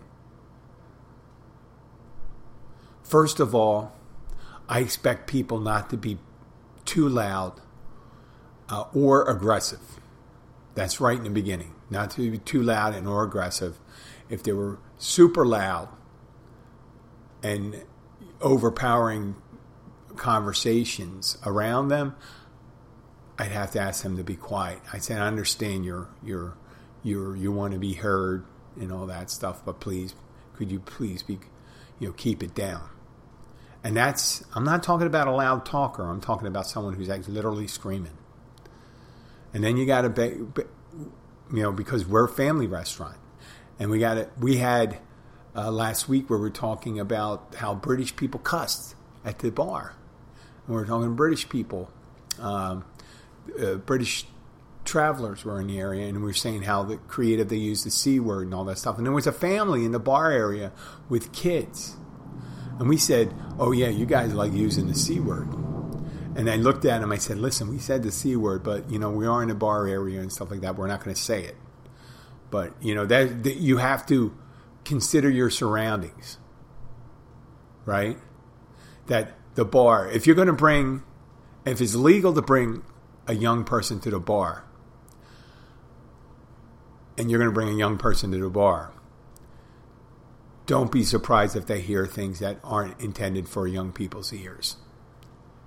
First 3.03 3.39
of 3.39 3.53
all, 3.53 3.93
I 4.67 4.79
expect 4.79 5.27
people 5.27 5.59
not 5.59 5.89
to 5.89 5.97
be 5.97 6.17
too 6.85 7.07
loud 7.07 7.61
uh, 8.69 8.85
or 8.93 9.29
aggressive. 9.29 9.99
That's 10.75 10.99
right 10.99 11.17
in 11.17 11.23
the 11.23 11.29
beginning. 11.29 11.75
Not 11.89 12.11
to 12.11 12.31
be 12.31 12.37
too 12.37 12.63
loud 12.63 12.95
and 12.95 13.07
or 13.07 13.23
aggressive. 13.23 13.79
If 14.29 14.41
they 14.41 14.53
were 14.53 14.79
super 14.97 15.45
loud 15.45 15.89
and 17.43 17.83
overpowering 18.41 19.35
conversations 20.15 21.37
around 21.45 21.89
them, 21.89 22.15
I'd 23.37 23.51
have 23.51 23.71
to 23.71 23.79
ask 23.79 24.03
them 24.03 24.17
to 24.17 24.23
be 24.23 24.35
quiet. 24.35 24.79
I 24.91 24.99
said, 24.99 25.19
I 25.19 25.27
understand 25.27 25.85
you're 25.85 26.09
you're 26.23 26.55
you're 27.03 27.35
you 27.35 27.51
want 27.51 27.73
to 27.73 27.79
be 27.79 27.93
heard 27.93 28.45
and 28.79 28.91
all 28.91 29.05
that 29.07 29.29
stuff, 29.29 29.63
but 29.65 29.79
please, 29.79 30.15
could 30.55 30.71
you 30.71 30.79
please 30.79 31.23
be, 31.23 31.39
you 31.99 32.07
know, 32.07 32.13
keep 32.13 32.43
it 32.43 32.53
down. 32.55 32.89
And 33.83 33.97
that's 33.97 34.43
I'm 34.53 34.63
not 34.63 34.83
talking 34.83 35.07
about 35.07 35.27
a 35.27 35.31
loud 35.31 35.65
talker. 35.65 36.03
I'm 36.03 36.21
talking 36.21 36.47
about 36.47 36.67
someone 36.67 36.93
who's 36.93 37.09
like 37.09 37.27
literally 37.27 37.67
screaming. 37.67 38.17
And 39.53 39.63
then 39.63 39.77
you 39.77 39.85
got 39.85 40.01
to, 40.01 40.09
be, 40.09 40.21
you 40.23 41.61
know, 41.61 41.71
because 41.71 42.07
we're 42.07 42.25
a 42.25 42.29
family 42.29 42.65
restaurant, 42.65 43.17
and 43.77 43.91
we 43.91 43.99
got 43.99 44.17
it. 44.17 44.31
We 44.39 44.57
had 44.57 44.97
uh, 45.55 45.69
last 45.69 46.09
week 46.09 46.29
where 46.29 46.39
we 46.39 46.47
are 46.47 46.51
talking 46.51 46.99
about 46.99 47.55
how 47.55 47.75
British 47.75 48.15
people 48.15 48.39
cussed 48.39 48.95
at 49.23 49.39
the 49.39 49.51
bar 49.51 49.95
and 50.65 50.75
we're 50.75 50.85
talking 50.85 51.15
British 51.15 51.49
people, 51.49 51.91
um, 52.39 52.85
uh, 53.61 53.75
British 53.75 54.25
travelers 54.93 55.43
were 55.43 55.59
in 55.59 55.65
the 55.65 55.79
area, 55.79 56.05
and 56.05 56.17
we 56.17 56.23
were 56.23 56.33
saying 56.33 56.61
how 56.61 56.83
the 56.83 56.97
creative 56.97 57.49
they 57.49 57.55
used 57.55 57.83
the 57.83 57.89
c 57.89 58.19
word 58.19 58.45
and 58.45 58.53
all 58.53 58.63
that 58.63 58.77
stuff. 58.77 58.97
And 58.97 59.07
there 59.07 59.11
was 59.11 59.25
a 59.25 59.31
family 59.31 59.85
in 59.85 59.91
the 59.91 59.99
bar 59.99 60.31
area 60.31 60.71
with 61.09 61.33
kids, 61.33 61.95
and 62.77 62.87
we 62.87 62.97
said, 62.97 63.33
"Oh 63.57 63.71
yeah, 63.71 63.87
you 63.87 64.05
guys 64.05 64.35
like 64.35 64.53
using 64.53 64.85
the 64.87 64.93
c 64.93 65.19
word." 65.19 65.51
And 66.35 66.47
I 66.47 66.57
looked 66.57 66.85
at 66.85 67.01
him. 67.01 67.11
I 67.11 67.17
said, 67.17 67.39
"Listen, 67.39 67.69
we 67.69 67.79
said 67.79 68.03
the 68.03 68.11
c 68.11 68.35
word, 68.35 68.63
but 68.63 68.91
you 68.91 68.99
know 68.99 69.09
we 69.09 69.25
are 69.25 69.41
in 69.41 69.49
a 69.49 69.55
bar 69.55 69.87
area 69.87 70.21
and 70.21 70.31
stuff 70.31 70.51
like 70.51 70.61
that. 70.61 70.75
We're 70.75 70.85
not 70.85 71.03
going 71.03 71.15
to 71.15 71.21
say 71.21 71.43
it. 71.43 71.55
But 72.51 72.75
you 72.79 72.93
know 72.93 73.07
that, 73.07 73.43
that 73.45 73.55
you 73.55 73.77
have 73.77 74.05
to 74.07 74.37
consider 74.85 75.27
your 75.27 75.49
surroundings, 75.49 76.37
right? 77.85 78.19
That 79.07 79.31
the 79.55 79.65
bar, 79.65 80.07
if 80.07 80.27
you're 80.27 80.35
going 80.35 80.53
to 80.53 80.53
bring, 80.53 81.01
if 81.65 81.81
it's 81.81 81.95
legal 81.95 82.31
to 82.33 82.43
bring 82.43 82.83
a 83.25 83.33
young 83.33 83.63
person 83.63 83.99
to 84.01 84.11
the 84.11 84.19
bar, 84.19 84.65
and 87.17 87.29
you're 87.29 87.39
going 87.39 87.49
to 87.49 87.53
bring 87.53 87.69
a 87.69 87.77
young 87.77 87.97
person 87.97 88.31
to 88.31 88.37
the 88.37 88.49
bar, 88.49 88.91
don't 90.65 90.91
be 90.91 91.03
surprised 91.03 91.55
if 91.55 91.65
they 91.65 91.81
hear 91.81 92.05
things 92.05 92.39
that 92.39 92.59
aren't 92.63 92.99
intended 92.99 93.49
for 93.49 93.67
young 93.67 93.91
people's 93.91 94.31
ears. 94.31 94.77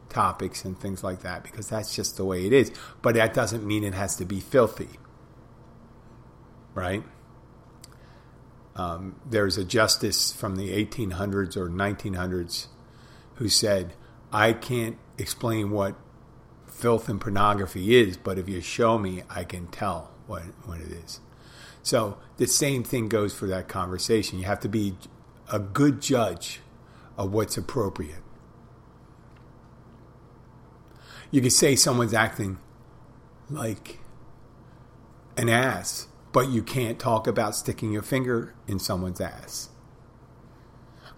Topics 0.09 0.65
and 0.65 0.79
things 0.79 1.05
like 1.05 1.21
that, 1.21 1.43
because 1.43 1.69
that's 1.69 1.95
just 1.95 2.17
the 2.17 2.25
way 2.25 2.47
it 2.47 2.53
is. 2.53 2.73
But 3.03 3.15
that 3.17 3.35
doesn't 3.35 3.67
mean 3.67 3.85
it 3.85 3.95
has 3.95 4.17
to 4.17 4.25
be 4.25 4.41
filthy. 4.41 4.89
Right? 6.75 7.05
Um, 8.75 9.21
there's 9.25 9.59
a 9.59 9.65
justice 9.65 10.33
from 10.33 10.57
the 10.57 10.71
1800s 10.71 11.57
or 11.57 11.69
1900s 11.69 12.67
who 13.35 13.49
said, 13.49 13.95
I 14.33 14.53
can't 14.53 14.99
explain 15.19 15.71
what 15.71 15.97
filth 16.67 17.09
and 17.09 17.21
pornography 17.21 17.97
is, 17.97 18.17
but 18.17 18.39
if 18.39 18.49
you 18.49 18.61
show 18.61 18.99
me, 18.99 19.23
I 19.31 19.45
can 19.45 19.67
tell 19.69 20.11
what, 20.27 20.43
what 20.65 20.81
it 20.81 20.91
is. 20.91 21.21
So 21.87 22.19
the 22.37 22.49
same 22.49 22.83
thing 22.83 23.07
goes 23.07 23.33
for 23.33 23.47
that 23.47 23.69
conversation. 23.69 24.41
You 24.41 24.47
have 24.47 24.59
to 24.59 24.69
be 24.69 24.97
a 25.53 25.61
good 25.61 26.03
judge 26.03 26.59
of 27.17 27.33
what's 27.33 27.57
appropriate. 27.57 28.25
You 31.31 31.41
could 31.41 31.53
say 31.53 31.77
someone's 31.77 32.13
acting 32.13 32.59
like 33.49 34.01
an 35.37 35.49
ass, 35.49 36.09
but 36.33 36.49
you 36.49 36.61
can't 36.61 36.99
talk 36.99 37.29
about 37.29 37.55
sticking 37.55 37.93
your 37.93 38.03
finger 38.03 38.53
in 38.67 38.81
someone's 38.81 39.21
ass. 39.21 39.69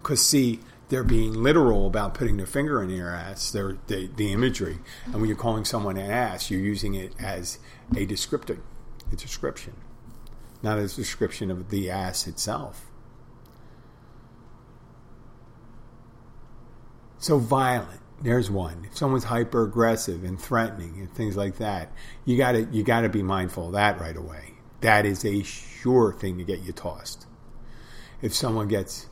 Because, 0.02 0.20
see, 0.20 0.60
they're 0.90 1.02
being 1.02 1.32
literal 1.32 1.87
about 1.87 2.12
putting 2.12 2.37
their 2.37 2.46
finger 2.46 2.82
in 2.82 2.90
your 2.90 3.08
ass. 3.08 3.50
They're 3.52 3.78
the, 3.87 4.10
the 4.14 4.34
imagery, 4.34 4.80
and 5.06 5.14
when 5.14 5.28
you're 5.28 5.37
calling 5.38 5.64
someone 5.64 5.96
an 5.96 6.10
ass, 6.10 6.50
you're 6.50 6.60
using 6.60 6.94
it 6.94 7.14
as 7.18 7.58
a 7.92 8.06
descriptor, 8.06 8.60
a 9.10 9.16
description, 9.16 9.72
not 10.62 10.78
a 10.78 10.88
description 10.88 11.50
of 11.50 11.70
the 11.70 11.90
ass 11.90 12.26
itself. 12.26 12.86
So 17.18 17.38
violent. 17.38 18.00
There's 18.20 18.50
one. 18.50 18.86
If 18.90 18.96
someone's 18.96 19.24
hyper 19.24 19.62
aggressive 19.62 20.24
and 20.24 20.40
threatening 20.40 20.98
and 20.98 21.12
things 21.12 21.36
like 21.36 21.58
that, 21.58 21.92
you 22.24 22.36
gotta 22.36 22.66
you 22.72 22.82
gotta 22.82 23.08
be 23.08 23.22
mindful 23.22 23.66
of 23.66 23.72
that 23.72 24.00
right 24.00 24.16
away. 24.16 24.54
That 24.80 25.06
is 25.06 25.24
a 25.24 25.42
sure 25.42 26.12
thing 26.12 26.38
to 26.38 26.44
get 26.44 26.60
you 26.60 26.72
tossed. 26.72 27.26
If 28.20 28.34
someone 28.34 28.66
gets 28.66 29.06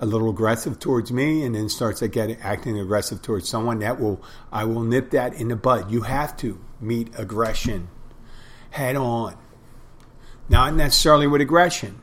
a 0.00 0.06
little 0.06 0.30
aggressive 0.30 0.80
towards 0.80 1.12
me 1.12 1.44
and 1.44 1.54
then 1.54 1.68
starts 1.68 2.02
again 2.02 2.36
acting 2.42 2.78
aggressive 2.78 3.22
towards 3.22 3.48
someone, 3.48 3.78
that 3.80 4.00
will 4.00 4.20
I 4.50 4.64
will 4.64 4.82
nip 4.82 5.10
that 5.10 5.34
in 5.34 5.48
the 5.48 5.56
bud. 5.56 5.90
You 5.92 6.02
have 6.02 6.36
to 6.38 6.60
meet 6.80 7.10
aggression 7.16 7.88
head 8.70 8.96
on. 8.96 9.36
Not 10.48 10.74
necessarily 10.74 11.26
with 11.26 11.40
aggression, 11.40 12.00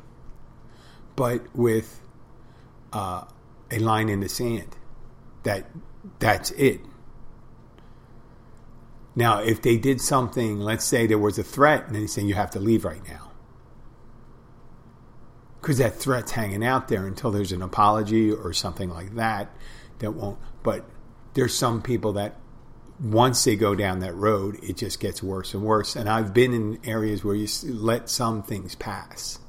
but 1.15 1.43
with 1.55 2.01
uh, 2.91 3.25
a 3.69 3.79
line 3.79 4.09
in 4.09 4.19
the 4.19 4.29
sand. 4.29 4.75
That 5.43 5.65
that's 6.19 6.51
it. 6.51 6.81
Now, 9.15 9.41
if 9.41 9.61
they 9.61 9.77
did 9.77 10.01
something, 10.01 10.59
let's 10.59 10.85
say 10.85 11.05
there 11.05 11.17
was 11.17 11.37
a 11.37 11.43
threat, 11.43 11.87
and 11.87 11.95
they 11.95 12.07
say 12.07 12.23
you 12.23 12.33
have 12.33 12.51
to 12.51 12.59
leave 12.59 12.85
right 12.85 13.05
now 13.07 13.31
because 15.61 15.77
that 15.77 15.95
threat's 15.95 16.31
hanging 16.31 16.63
out 16.63 16.87
there 16.87 17.05
until 17.05 17.31
there's 17.31 17.51
an 17.51 17.61
apology 17.61 18.31
or 18.31 18.51
something 18.51 18.89
like 18.89 19.13
that 19.15 19.55
that 19.99 20.11
won't 20.11 20.39
but 20.63 20.83
there's 21.33 21.53
some 21.53 21.81
people 21.81 22.13
that 22.13 22.35
once 23.01 23.43
they 23.43 23.55
go 23.55 23.73
down 23.73 23.99
that 23.99 24.13
road 24.15 24.57
it 24.61 24.77
just 24.77 24.99
gets 24.99 25.23
worse 25.23 25.53
and 25.53 25.63
worse 25.63 25.95
and 25.95 26.07
i've 26.07 26.33
been 26.33 26.53
in 26.53 26.79
areas 26.83 27.23
where 27.23 27.35
you 27.35 27.47
let 27.65 28.09
some 28.09 28.43
things 28.43 28.75
pass 28.75 29.39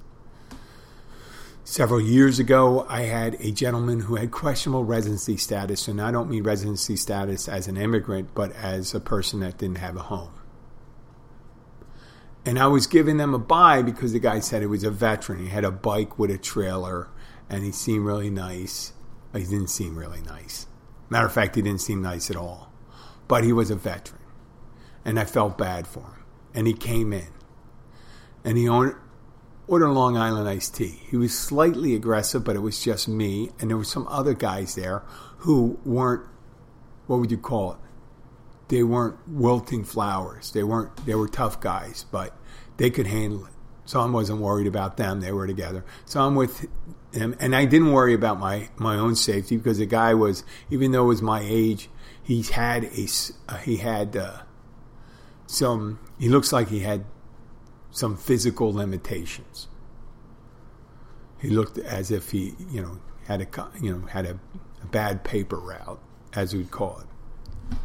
several 1.65 2.01
years 2.01 2.39
ago 2.39 2.87
i 2.89 3.03
had 3.03 3.35
a 3.41 3.51
gentleman 3.51 4.01
who 4.01 4.17
had 4.17 4.31
questionable 4.31 4.85
residency 4.85 5.37
status 5.37 5.87
and 5.87 6.01
i 6.01 6.11
don't 6.11 6.31
mean 6.31 6.43
residency 6.43 6.97
status 6.97 7.47
as 7.47 7.69
an 7.69 7.77
immigrant 7.77 8.29
but 8.35 8.51
as 8.57 8.95
a 8.95 9.01
person 9.01 9.41
that 9.41 9.59
didn't 9.59 9.79
have 9.79 9.97
a 9.97 10.03
home 10.03 10.33
and 12.45 12.59
I 12.59 12.67
was 12.67 12.87
giving 12.87 13.19
them 13.19 13.35
a 13.35 13.39
bye 13.39 13.83
because 13.83 14.13
the 14.13 14.19
guy 14.19 14.41
said 14.41 14.63
he 14.63 14.67
was 14.67 14.83
a 14.85 14.91
veteran. 14.91 15.39
He 15.39 15.49
had 15.49 15.65
a 15.65 15.71
bike 15.71 16.19
with 16.19 16.31
a 16.31 16.39
trailer 16.39 17.09
and 17.49 17.63
he 17.63 17.71
seemed 17.71 18.05
really 18.05 18.31
nice. 18.31 18.93
He 19.33 19.45
didn't 19.45 19.69
seem 19.69 19.97
really 19.97 20.23
nice. 20.23 20.67
Matter 21.09 21.27
of 21.27 21.33
fact, 21.33 21.55
he 21.55 21.63
didn't 21.63 21.81
seem 21.81 22.03
nice 22.03 22.31
at 22.31 22.37
all. 22.37 22.72
But 23.33 23.45
he 23.45 23.53
was 23.55 23.71
a 23.71 23.77
veteran. 23.77 24.21
And 25.07 25.19
I 25.19 25.25
felt 25.25 25.57
bad 25.57 25.87
for 25.87 26.01
him. 26.01 26.25
And 26.53 26.67
he 26.67 26.75
came 26.75 27.15
in. 27.15 27.29
And 28.45 28.59
he 28.59 28.69
ordered, 28.69 28.99
Long 29.69 30.19
Island 30.19 30.47
iced 30.47 30.75
tea. 30.77 31.01
He 31.09 31.17
was 31.17 31.33
slightly 31.33 31.95
aggressive, 31.95 32.45
but 32.45 32.57
it 32.57 32.59
was 32.59 32.85
just 32.85 33.09
me. 33.09 33.49
And 33.59 33.71
there 33.71 33.79
were 33.79 33.85
some 33.85 34.07
other 34.09 34.35
guys 34.35 34.75
there 34.75 35.03
who 35.39 35.81
weren't, 35.83 36.27
what 37.07 37.21
would 37.21 37.31
you 37.31 37.39
call 37.39 37.73
it? 37.73 37.79
they 38.69 38.83
weren't 38.83 39.17
wilting 39.27 39.83
flowers. 39.85 40.53
They 40.53 40.63
weren't. 40.63 41.05
They 41.07 41.15
were 41.15 41.29
tough 41.29 41.61
guys, 41.61 42.05
but 42.11 42.37
they 42.77 42.91
could 42.91 43.07
handle 43.07 43.47
it. 43.47 43.53
So 43.85 43.99
I 44.01 44.07
wasn't 44.07 44.41
worried 44.41 44.67
about 44.67 44.99
them. 44.99 45.21
They 45.21 45.33
were 45.33 45.47
together. 45.47 45.85
So 46.05 46.21
I'm 46.21 46.35
with 46.35 46.67
him. 47.13 47.35
And 47.41 47.55
I 47.55 47.65
didn't 47.65 47.93
worry 47.93 48.15
about 48.15 48.39
my, 48.39 48.69
my 48.77 48.97
own 48.97 49.17
safety 49.17 49.57
because 49.57 49.79
the 49.79 49.87
guy 49.87 50.15
was, 50.15 50.45
even 50.71 50.93
though 50.93 51.05
it 51.05 51.09
was 51.09 51.23
my 51.23 51.43
age, 51.43 51.89
he 52.23 52.43
had 52.43 52.85
a, 52.85 53.07
uh, 53.49 53.57
he 53.59 53.79
had 53.79 54.17
uh, 54.17 54.43
some, 55.47 55.99
he 56.19 56.29
looks 56.29 56.53
like 56.53 56.69
he 56.69 56.81
had 56.81 57.05
some 57.91 58.17
physical 58.17 58.73
limitations. 58.73 59.69
He 61.39 61.51
looked 61.51 61.79
as 61.79 62.11
if 62.11 62.31
he, 62.31 62.55
you 62.71 62.81
know, 62.81 62.99
had 63.27 63.41
a, 63.41 63.71
you 63.81 63.93
know, 63.93 64.07
had 64.07 64.27
a, 64.27 64.39
a 64.83 64.87
bad 64.87 65.25
paper 65.25 65.59
route, 65.59 66.01
as 66.35 66.55
we'd 66.55 66.71
call 66.71 67.01
it. 67.01 67.79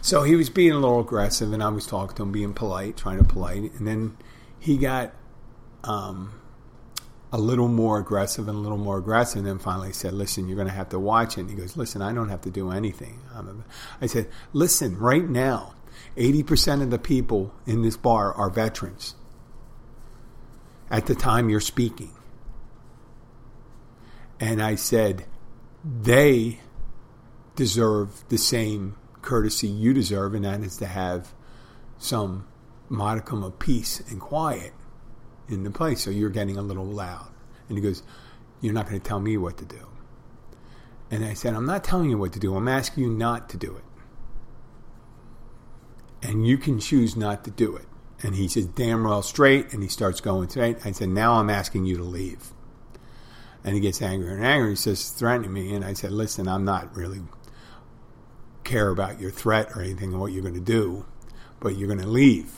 So 0.00 0.22
he 0.22 0.36
was 0.36 0.50
being 0.50 0.72
a 0.72 0.78
little 0.78 1.00
aggressive, 1.00 1.52
and 1.52 1.62
I 1.62 1.68
was 1.68 1.86
talking 1.86 2.16
to 2.16 2.22
him, 2.22 2.32
being 2.32 2.54
polite, 2.54 2.96
trying 2.96 3.18
to 3.18 3.24
polite, 3.24 3.72
and 3.74 3.86
then 3.86 4.16
he 4.58 4.76
got 4.76 5.14
um, 5.84 6.40
a 7.32 7.38
little 7.38 7.68
more 7.68 7.98
aggressive 7.98 8.48
and 8.48 8.56
a 8.56 8.60
little 8.60 8.78
more 8.78 8.98
aggressive. 8.98 9.38
And 9.38 9.46
then 9.46 9.58
finally 9.58 9.92
said, 9.92 10.12
Listen, 10.12 10.46
you're 10.48 10.56
going 10.56 10.68
to 10.68 10.74
have 10.74 10.90
to 10.90 10.98
watch 10.98 11.36
it. 11.36 11.42
And 11.42 11.50
he 11.50 11.56
goes, 11.56 11.76
Listen, 11.76 12.02
I 12.02 12.12
don't 12.12 12.28
have 12.28 12.42
to 12.42 12.50
do 12.50 12.70
anything. 12.70 13.20
I 14.00 14.06
said, 14.06 14.28
Listen, 14.52 14.98
right 14.98 15.28
now, 15.28 15.74
80% 16.16 16.82
of 16.82 16.90
the 16.90 16.98
people 16.98 17.54
in 17.66 17.82
this 17.82 17.96
bar 17.96 18.32
are 18.32 18.50
veterans 18.50 19.14
at 20.90 21.06
the 21.06 21.14
time 21.14 21.48
you're 21.48 21.60
speaking. 21.60 22.12
And 24.38 24.62
I 24.62 24.74
said, 24.76 25.26
They 25.84 26.60
deserve 27.54 28.24
the 28.28 28.38
same 28.38 28.96
courtesy 29.22 29.66
you 29.66 29.92
deserve, 29.92 30.34
and 30.34 30.44
that 30.44 30.60
is 30.60 30.76
to 30.76 30.86
have 30.86 31.32
some 31.98 32.46
modicum 32.88 33.42
of 33.42 33.58
peace 33.58 34.00
and 34.10 34.20
quiet 34.20 34.72
in 35.48 35.64
the 35.64 35.70
place. 35.70 36.02
So 36.02 36.10
you're 36.10 36.30
getting 36.30 36.56
a 36.56 36.62
little 36.62 36.84
loud. 36.84 37.28
And 37.68 37.76
he 37.76 37.82
goes, 37.82 38.02
You're 38.60 38.74
not 38.74 38.88
going 38.88 39.00
to 39.00 39.06
tell 39.06 39.20
me 39.20 39.36
what 39.36 39.56
to 39.58 39.64
do. 39.64 39.88
And 41.10 41.24
I 41.24 41.34
said, 41.34 41.54
I'm 41.54 41.66
not 41.66 41.84
telling 41.84 42.10
you 42.10 42.18
what 42.18 42.32
to 42.32 42.38
do. 42.38 42.56
I'm 42.56 42.68
asking 42.68 43.04
you 43.04 43.10
not 43.10 43.48
to 43.50 43.56
do 43.56 43.76
it. 43.76 43.84
And 46.22 46.46
you 46.46 46.58
can 46.58 46.80
choose 46.80 47.16
not 47.16 47.44
to 47.44 47.50
do 47.50 47.76
it. 47.76 47.86
And 48.22 48.34
he 48.34 48.48
says, 48.48 48.66
Damn 48.66 49.04
well 49.04 49.22
straight. 49.22 49.72
And 49.72 49.82
he 49.82 49.88
starts 49.88 50.20
going 50.20 50.48
straight. 50.48 50.84
I 50.84 50.92
said, 50.92 51.10
Now 51.10 51.34
I'm 51.34 51.50
asking 51.50 51.86
you 51.86 51.96
to 51.96 52.04
leave. 52.04 52.52
And 53.64 53.74
he 53.74 53.80
gets 53.80 54.00
angrier 54.00 54.34
and 54.34 54.44
angrier. 54.44 54.70
He 54.70 54.76
says, 54.76 55.10
threatening 55.10 55.52
me. 55.52 55.74
And 55.74 55.84
I 55.84 55.92
said, 55.92 56.12
Listen, 56.12 56.48
I'm 56.48 56.64
not 56.64 56.96
really 56.96 57.20
care 58.66 58.90
about 58.90 59.20
your 59.20 59.30
threat 59.30 59.70
or 59.74 59.82
anything 59.82 60.12
and 60.12 60.20
what 60.20 60.32
you're 60.32 60.42
going 60.42 60.54
to 60.54 60.60
do, 60.60 61.06
but 61.60 61.76
you're 61.76 61.86
going 61.86 62.00
to 62.00 62.06
leave. 62.06 62.52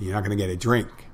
You're 0.00 0.14
not 0.14 0.24
going 0.24 0.36
to 0.36 0.42
get 0.42 0.50
a 0.50 0.56
drink. 0.56 1.07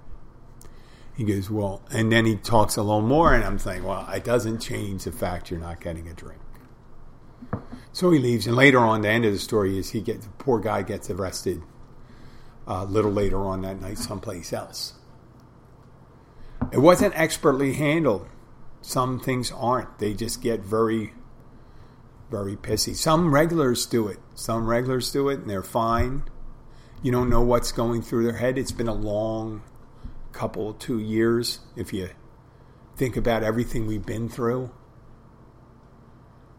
He 1.16 1.24
goes, 1.24 1.50
Well, 1.50 1.82
and 1.90 2.10
then 2.10 2.26
he 2.26 2.36
talks 2.36 2.76
a 2.76 2.82
little 2.82 3.00
more, 3.00 3.32
and 3.32 3.44
I'm 3.44 3.58
saying, 3.58 3.84
Well, 3.84 4.08
it 4.10 4.24
doesn't 4.24 4.58
change 4.58 5.04
the 5.04 5.12
fact 5.12 5.50
you're 5.50 5.60
not 5.60 5.80
getting 5.80 6.08
a 6.08 6.14
drink. 6.14 6.40
So 7.92 8.10
he 8.10 8.18
leaves, 8.18 8.46
and 8.46 8.56
later 8.56 8.80
on, 8.80 9.02
the 9.02 9.08
end 9.08 9.24
of 9.24 9.32
the 9.32 9.38
story 9.38 9.78
is 9.78 9.90
he 9.90 10.00
gets, 10.00 10.26
the 10.26 10.32
poor 10.32 10.58
guy 10.58 10.82
gets 10.82 11.08
arrested 11.10 11.62
uh, 12.66 12.80
a 12.82 12.84
little 12.84 13.12
later 13.12 13.38
on 13.38 13.62
that 13.62 13.80
night 13.80 13.98
someplace 13.98 14.52
else. 14.52 14.94
It 16.72 16.78
wasn't 16.78 17.16
expertly 17.16 17.74
handled. 17.74 18.26
Some 18.80 19.20
things 19.20 19.52
aren't. 19.52 19.98
They 19.98 20.12
just 20.12 20.42
get 20.42 20.60
very, 20.60 21.12
very 22.30 22.56
pissy. 22.56 22.96
Some 22.96 23.32
regulars 23.32 23.86
do 23.86 24.08
it. 24.08 24.18
Some 24.34 24.66
regulars 24.66 25.12
do 25.12 25.28
it, 25.28 25.40
and 25.40 25.48
they're 25.48 25.62
fine. 25.62 26.24
You 27.02 27.12
don't 27.12 27.30
know 27.30 27.42
what's 27.42 27.70
going 27.70 28.02
through 28.02 28.24
their 28.24 28.38
head. 28.38 28.58
It's 28.58 28.72
been 28.72 28.88
a 28.88 28.94
long 28.94 29.62
couple, 30.34 30.74
two 30.74 30.98
years, 30.98 31.60
if 31.76 31.92
you 31.92 32.10
think 32.96 33.16
about 33.16 33.42
everything 33.42 33.86
we've 33.86 34.04
been 34.04 34.28
through. 34.28 34.70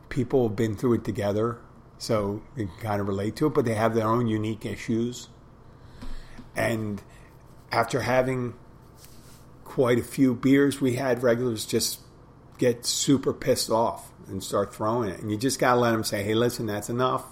People 0.10 0.48
have 0.48 0.56
been 0.56 0.76
through 0.76 0.94
it 0.94 1.04
together, 1.04 1.60
so 1.98 2.42
they 2.56 2.66
can 2.66 2.78
kind 2.78 3.02
of 3.02 3.08
relate 3.08 3.36
to 3.38 3.48
it, 3.48 3.54
but 3.54 3.66
they 3.66 3.76
have 3.76 3.94
their 3.94 4.08
own 4.08 4.28
unique 4.28 4.66
issues. 4.66 5.30
And 6.56 7.02
after 7.72 8.02
having 8.02 8.54
quite 9.64 10.00
a 10.00 10.04
few 10.04 10.36
beers, 10.36 10.80
we 10.80 10.96
had 10.96 11.22
regulars 11.22 11.66
just 11.66 12.00
get 12.58 12.86
super 12.86 13.34
pissed 13.34 13.70
off 13.70 14.12
and 14.28 14.42
start 14.42 14.74
throwing 14.74 15.10
it. 15.10 15.20
And 15.20 15.30
you 15.30 15.38
just 15.38 15.60
got 15.60 15.74
to 15.74 15.80
let 15.80 15.92
them 15.92 16.04
say, 16.04 16.24
hey, 16.24 16.34
listen, 16.34 16.66
that's 16.66 16.90
enough. 16.90 17.26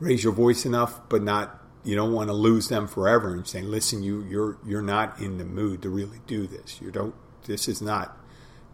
Raise 0.00 0.24
your 0.24 0.32
voice 0.32 0.64
enough, 0.64 1.06
but 1.08 1.22
not 1.22 1.62
you 1.86 1.94
don't 1.94 2.12
want 2.12 2.28
to 2.28 2.34
lose 2.34 2.68
them 2.68 2.88
forever 2.88 3.32
and 3.32 3.46
say, 3.46 3.62
listen, 3.62 4.02
you 4.02 4.24
you're 4.28 4.58
you're 4.66 4.82
not 4.82 5.20
in 5.20 5.38
the 5.38 5.44
mood 5.44 5.82
to 5.82 5.88
really 5.88 6.20
do 6.26 6.46
this. 6.48 6.80
You 6.82 6.90
don't. 6.90 7.14
This 7.44 7.68
is 7.68 7.80
not. 7.80 8.18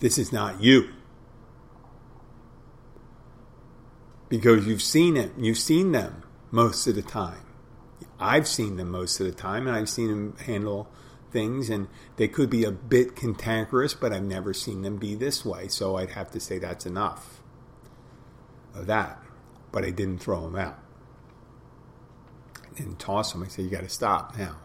This 0.00 0.16
is 0.16 0.32
not 0.32 0.62
you. 0.62 0.88
Because 4.30 4.66
you've 4.66 4.80
seen 4.80 5.18
it. 5.18 5.32
You've 5.36 5.58
seen 5.58 5.92
them 5.92 6.22
most 6.50 6.86
of 6.86 6.94
the 6.94 7.02
time. 7.02 7.44
I've 8.18 8.48
seen 8.48 8.76
them 8.76 8.90
most 8.90 9.20
of 9.20 9.26
the 9.26 9.32
time, 9.32 9.66
and 9.66 9.76
I've 9.76 9.90
seen 9.90 10.08
them 10.08 10.36
handle 10.46 10.88
things, 11.30 11.68
and 11.68 11.88
they 12.16 12.28
could 12.28 12.48
be 12.48 12.64
a 12.64 12.70
bit 12.70 13.14
cantankerous, 13.14 13.92
but 13.92 14.12
I've 14.12 14.22
never 14.22 14.54
seen 14.54 14.80
them 14.82 14.96
be 14.96 15.14
this 15.14 15.44
way. 15.44 15.68
So 15.68 15.96
I'd 15.96 16.10
have 16.10 16.30
to 16.30 16.40
say 16.40 16.58
that's 16.58 16.86
enough 16.86 17.42
of 18.74 18.86
that. 18.86 19.22
But 19.70 19.84
I 19.84 19.90
didn't 19.90 20.18
throw 20.18 20.40
them 20.40 20.56
out 20.56 20.78
and 22.78 22.98
toss 22.98 23.32
them. 23.32 23.42
I 23.42 23.48
say, 23.48 23.62
you 23.62 23.70
got 23.70 23.82
to 23.82 23.88
stop 23.88 24.36
now. 24.36 24.56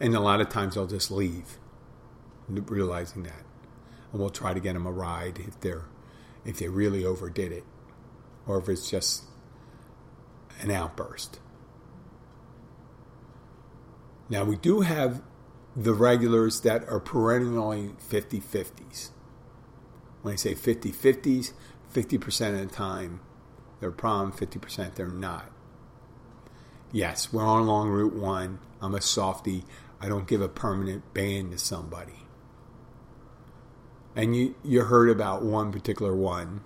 And 0.00 0.14
a 0.14 0.20
lot 0.20 0.40
of 0.40 0.48
times 0.48 0.74
they'll 0.74 0.86
just 0.86 1.10
leave, 1.10 1.58
realizing 2.48 3.22
that, 3.22 3.44
and 4.10 4.20
we'll 4.20 4.30
try 4.30 4.52
to 4.52 4.60
get 4.60 4.72
them 4.74 4.86
a 4.86 4.92
ride 4.92 5.38
if 5.38 5.60
they're 5.60 5.84
if 6.44 6.58
they 6.58 6.68
really 6.68 7.04
overdid 7.04 7.52
it, 7.52 7.62
or 8.48 8.58
if 8.58 8.68
it's 8.68 8.90
just 8.90 9.22
an 10.60 10.72
outburst. 10.72 11.38
Now 14.28 14.42
we 14.42 14.56
do 14.56 14.80
have 14.80 15.22
the 15.76 15.94
regulars 15.94 16.60
that 16.62 16.88
are 16.88 16.98
perennially 16.98 17.92
50 17.98 18.40
50s. 18.40 19.10
When 20.22 20.32
I 20.32 20.36
say 20.36 20.54
50 20.54 20.90
50s, 20.90 21.52
50% 21.94 22.54
of 22.54 22.68
the 22.68 22.74
time 22.74 23.20
they're 23.78 23.90
a 23.90 23.92
problem, 23.92 24.32
50% 24.32 24.96
they're 24.96 25.06
not 25.06 25.51
yes, 26.92 27.32
we're 27.32 27.44
on 27.44 27.62
along 27.62 27.88
Route 27.88 28.14
1. 28.14 28.58
I'm 28.80 28.94
a 28.94 29.00
softy. 29.00 29.64
I 30.00 30.08
don't 30.08 30.26
give 30.26 30.40
a 30.40 30.48
permanent 30.48 31.14
ban 31.14 31.50
to 31.50 31.58
somebody. 31.58 32.26
And 34.14 34.36
you, 34.36 34.54
you 34.62 34.82
heard 34.82 35.08
about 35.08 35.42
one 35.42 35.72
particular 35.72 36.14
one 36.14 36.62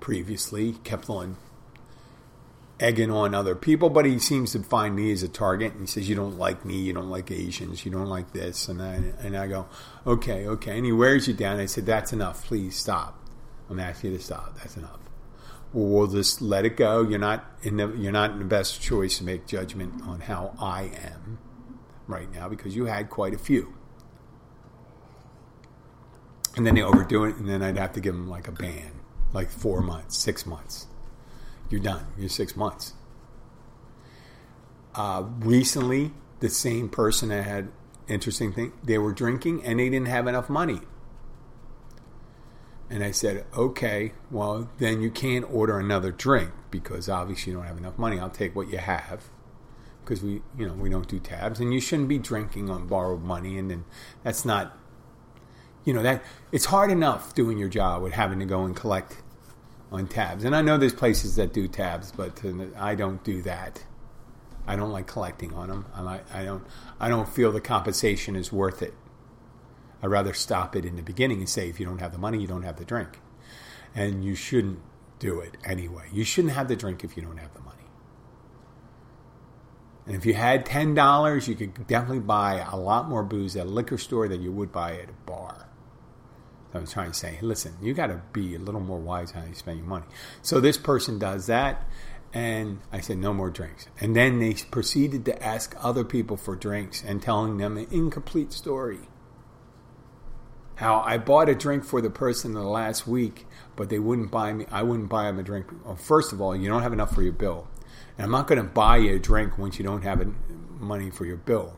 previously, 0.00 0.74
kept 0.84 1.08
on 1.08 1.36
egging 2.80 3.10
on 3.10 3.34
other 3.34 3.54
people, 3.54 3.88
but 3.88 4.04
he 4.04 4.18
seems 4.18 4.52
to 4.52 4.62
find 4.62 4.96
me 4.96 5.12
as 5.12 5.22
a 5.22 5.28
target. 5.28 5.72
And 5.72 5.82
he 5.82 5.86
says, 5.86 6.08
"You 6.08 6.14
don't 6.14 6.38
like 6.38 6.64
me. 6.64 6.80
You 6.80 6.92
don't 6.92 7.08
like 7.08 7.30
Asians. 7.30 7.84
You 7.84 7.92
don't 7.92 8.08
like 8.08 8.32
this." 8.32 8.68
And 8.68 8.82
I 8.82 8.94
and 9.20 9.36
I 9.36 9.46
go, 9.46 9.66
"Okay, 10.06 10.46
okay." 10.46 10.76
And 10.76 10.84
he 10.84 10.92
wears 10.92 11.26
you 11.28 11.34
down. 11.34 11.58
I 11.58 11.66
said, 11.66 11.86
"That's 11.86 12.12
enough. 12.12 12.44
Please 12.44 12.76
stop. 12.76 13.18
I'm 13.70 13.80
asking 13.80 14.12
you 14.12 14.18
to 14.18 14.22
stop. 14.22 14.58
That's 14.58 14.76
enough." 14.76 14.98
We'll 15.74 16.06
just 16.06 16.40
let 16.40 16.64
it 16.64 16.76
go. 16.76 17.02
You're 17.02 17.18
not 17.18 17.44
in 17.62 17.76
the 17.76 17.88
you're 17.88 18.12
not 18.12 18.30
in 18.30 18.38
the 18.38 18.44
best 18.44 18.80
choice 18.80 19.18
to 19.18 19.24
make 19.24 19.46
judgment 19.46 20.02
on 20.06 20.20
how 20.20 20.54
I 20.58 20.84
am 20.84 21.38
right 22.06 22.32
now 22.32 22.48
because 22.48 22.74
you 22.74 22.86
had 22.86 23.10
quite 23.10 23.34
a 23.34 23.38
few. 23.38 23.74
And 26.56 26.64
then 26.64 26.76
they 26.76 26.82
overdo 26.82 27.24
it, 27.24 27.36
and 27.36 27.48
then 27.48 27.62
I'd 27.62 27.76
have 27.76 27.92
to 27.94 28.00
give 28.00 28.14
them 28.14 28.30
like 28.30 28.46
a 28.46 28.52
ban, 28.52 28.92
like 29.32 29.50
four 29.50 29.80
months, 29.80 30.16
six 30.16 30.46
months. 30.46 30.86
You're 31.68 31.80
done. 31.80 32.06
You're 32.16 32.28
six 32.28 32.54
months. 32.54 32.92
Uh, 34.94 35.24
recently, 35.40 36.12
the 36.38 36.48
same 36.48 36.88
person 36.88 37.30
that 37.30 37.42
had 37.42 37.72
interesting 38.06 38.52
thing. 38.52 38.72
They 38.84 38.98
were 38.98 39.12
drinking 39.12 39.64
and 39.64 39.80
they 39.80 39.88
didn't 39.88 40.08
have 40.08 40.28
enough 40.28 40.48
money 40.48 40.80
and 42.94 43.02
I 43.02 43.10
said, 43.10 43.44
okay, 43.56 44.12
well, 44.30 44.70
then 44.78 45.02
you 45.02 45.10
can't 45.10 45.44
order 45.52 45.80
another 45.80 46.12
drink 46.12 46.50
because 46.70 47.08
obviously 47.08 47.50
you 47.50 47.58
don't 47.58 47.66
have 47.66 47.76
enough 47.76 47.98
money. 47.98 48.20
I'll 48.20 48.30
take 48.30 48.54
what 48.54 48.68
you 48.68 48.78
have 48.78 49.24
because 50.04 50.22
we, 50.22 50.42
you 50.56 50.68
know, 50.68 50.74
we 50.74 50.90
don't 50.90 51.08
do 51.08 51.18
tabs, 51.18 51.58
and 51.58 51.74
you 51.74 51.80
shouldn't 51.80 52.08
be 52.08 52.18
drinking 52.18 52.70
on 52.70 52.86
borrowed 52.86 53.24
money, 53.24 53.58
and 53.58 53.68
then 53.68 53.84
that's 54.22 54.44
not, 54.44 54.78
you 55.84 55.92
know, 55.92 56.02
that 56.04 56.22
it's 56.52 56.66
hard 56.66 56.92
enough 56.92 57.34
doing 57.34 57.58
your 57.58 57.68
job 57.68 58.00
with 58.00 58.12
having 58.12 58.38
to 58.38 58.44
go 58.44 58.62
and 58.64 58.76
collect 58.76 59.16
on 59.90 60.06
tabs. 60.06 60.44
And 60.44 60.54
I 60.54 60.62
know 60.62 60.78
there's 60.78 60.94
places 60.94 61.34
that 61.34 61.52
do 61.52 61.66
tabs, 61.66 62.12
but 62.12 62.40
I 62.76 62.94
don't 62.94 63.24
do 63.24 63.42
that. 63.42 63.82
I 64.68 64.76
don't 64.76 64.92
like 64.92 65.08
collecting 65.08 65.52
on 65.52 65.68
them. 65.68 65.86
I, 65.96 66.20
I 66.32 66.44
don't. 66.44 66.64
I 67.00 67.08
don't 67.08 67.28
feel 67.28 67.50
the 67.50 67.60
compensation 67.60 68.36
is 68.36 68.52
worth 68.52 68.82
it. 68.82 68.94
I'd 70.04 70.10
rather 70.10 70.34
stop 70.34 70.76
it 70.76 70.84
in 70.84 70.96
the 70.96 71.02
beginning 71.02 71.38
and 71.38 71.48
say, 71.48 71.70
if 71.70 71.80
you 71.80 71.86
don't 71.86 72.00
have 72.00 72.12
the 72.12 72.18
money, 72.18 72.38
you 72.38 72.46
don't 72.46 72.64
have 72.64 72.76
the 72.76 72.84
drink. 72.84 73.20
And 73.94 74.22
you 74.22 74.34
shouldn't 74.34 74.80
do 75.18 75.40
it 75.40 75.56
anyway. 75.64 76.04
You 76.12 76.24
shouldn't 76.24 76.52
have 76.52 76.68
the 76.68 76.76
drink 76.76 77.04
if 77.04 77.16
you 77.16 77.22
don't 77.22 77.38
have 77.38 77.54
the 77.54 77.62
money. 77.62 77.70
And 80.06 80.14
if 80.14 80.26
you 80.26 80.34
had 80.34 80.66
ten 80.66 80.92
dollars, 80.92 81.48
you 81.48 81.54
could 81.54 81.86
definitely 81.86 82.20
buy 82.20 82.62
a 82.70 82.76
lot 82.76 83.08
more 83.08 83.22
booze 83.22 83.56
at 83.56 83.64
a 83.64 83.70
liquor 83.70 83.96
store 83.96 84.28
than 84.28 84.42
you 84.42 84.52
would 84.52 84.70
buy 84.72 84.98
at 84.98 85.08
a 85.08 85.14
bar. 85.24 85.70
So 86.74 86.80
I'm 86.80 86.86
trying 86.86 87.12
to 87.12 87.16
say, 87.16 87.38
listen, 87.40 87.72
you 87.80 87.94
got 87.94 88.08
to 88.08 88.20
be 88.34 88.54
a 88.56 88.58
little 88.58 88.82
more 88.82 88.98
wise 88.98 89.30
how 89.30 89.42
you 89.46 89.54
spend 89.54 89.78
your 89.78 89.86
money. 89.86 90.04
So 90.42 90.60
this 90.60 90.76
person 90.76 91.18
does 91.18 91.46
that, 91.46 91.88
and 92.34 92.80
I 92.92 93.00
said, 93.00 93.16
no 93.16 93.32
more 93.32 93.48
drinks. 93.48 93.86
And 93.98 94.14
then 94.14 94.38
they 94.38 94.52
proceeded 94.70 95.24
to 95.24 95.42
ask 95.42 95.74
other 95.80 96.04
people 96.04 96.36
for 96.36 96.56
drinks 96.56 97.02
and 97.02 97.22
telling 97.22 97.56
them 97.56 97.78
an 97.78 97.86
incomplete 97.90 98.52
story. 98.52 98.98
How 100.76 101.00
I 101.00 101.18
bought 101.18 101.48
a 101.48 101.54
drink 101.54 101.84
for 101.84 102.00
the 102.00 102.10
person 102.10 102.50
in 102.50 102.56
the 102.56 102.62
last 102.68 103.06
week, 103.06 103.46
but 103.76 103.90
they 103.90 103.98
wouldn't 103.98 104.30
buy 104.30 104.52
me. 104.52 104.66
I 104.70 104.82
wouldn't 104.82 105.08
buy 105.08 105.24
them 105.24 105.38
a 105.38 105.42
drink. 105.42 105.66
Well, 105.84 105.96
first 105.96 106.32
of 106.32 106.40
all, 106.40 106.56
you 106.56 106.68
don't 106.68 106.82
have 106.82 106.92
enough 106.92 107.14
for 107.14 107.22
your 107.22 107.32
bill. 107.32 107.68
And 108.16 108.24
I'm 108.24 108.32
not 108.32 108.48
going 108.48 108.58
to 108.58 108.68
buy 108.68 108.98
you 108.98 109.14
a 109.14 109.18
drink 109.18 109.56
once 109.56 109.78
you 109.78 109.84
don't 109.84 110.02
have 110.02 110.26
money 110.80 111.10
for 111.10 111.24
your 111.26 111.36
bill. 111.36 111.76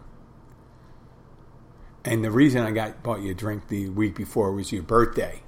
And 2.05 2.25
the 2.25 2.31
reason 2.31 2.63
I 2.63 2.71
got 2.71 3.03
bought 3.03 3.21
you 3.21 3.33
a 3.33 3.35
drink 3.35 3.69
the 3.69 3.89
week 3.89 4.15
before 4.15 4.53
was 4.53 4.73
your 4.73 4.83
birthday. 4.83 5.43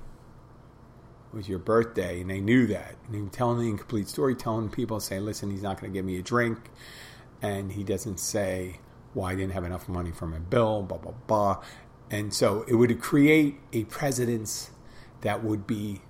It 1.33 1.37
was 1.37 1.49
your 1.49 1.59
birthday, 1.59 2.21
and 2.21 2.31
they 2.31 2.41
knew 2.41 2.67
that. 2.67 2.97
And 3.07 3.15
he 3.15 3.23
was 3.23 3.31
telling 3.31 3.59
the 3.59 3.69
incomplete 3.69 4.09
story, 4.09 4.35
telling 4.35 4.69
people, 4.69 4.99
say, 4.99 5.21
listen, 5.21 5.51
he's 5.51 5.63
not 5.63 5.81
going 5.81 5.93
to 5.93 5.97
give 5.97 6.05
me 6.05 6.19
a 6.19 6.23
drink. 6.23 6.59
And 7.41 7.71
he 7.73 7.85
doesn't 7.85 8.19
say, 8.19 8.81
well, 9.15 9.27
I 9.27 9.35
didn't 9.35 9.53
have 9.53 9.65
enough 9.65 9.89
money 9.89 10.11
for 10.11 10.27
my 10.27 10.39
bill, 10.39 10.83
blah, 10.83 10.99
blah, 10.99 11.13
blah. 11.27 11.63
And 12.11 12.33
so 12.33 12.65
it 12.67 12.75
would 12.75 13.01
create 13.01 13.61
a 13.73 13.85
precedence 13.85 14.71
that 15.21 15.45
would 15.45 15.67
be 15.67 16.01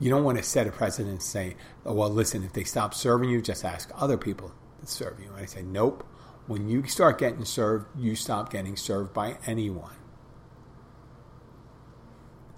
you 0.00 0.08
don't 0.08 0.24
want 0.24 0.38
to 0.38 0.42
set 0.42 0.66
a 0.66 0.72
precedent 0.72 1.10
and 1.10 1.22
say, 1.22 1.56
oh, 1.84 1.92
well, 1.92 2.08
listen, 2.08 2.42
if 2.42 2.54
they 2.54 2.64
stop 2.64 2.94
serving 2.94 3.28
you, 3.28 3.42
just 3.42 3.64
ask 3.64 3.90
other 3.94 4.16
people 4.16 4.52
to 4.80 4.86
serve 4.86 5.20
you. 5.20 5.28
And 5.28 5.36
I 5.36 5.44
say, 5.44 5.62
nope. 5.62 6.06
When 6.46 6.68
you 6.68 6.86
start 6.86 7.18
getting 7.18 7.44
served, 7.44 7.86
you 7.96 8.16
stop 8.16 8.50
getting 8.50 8.76
served 8.76 9.12
by 9.12 9.36
anyone. 9.46 9.94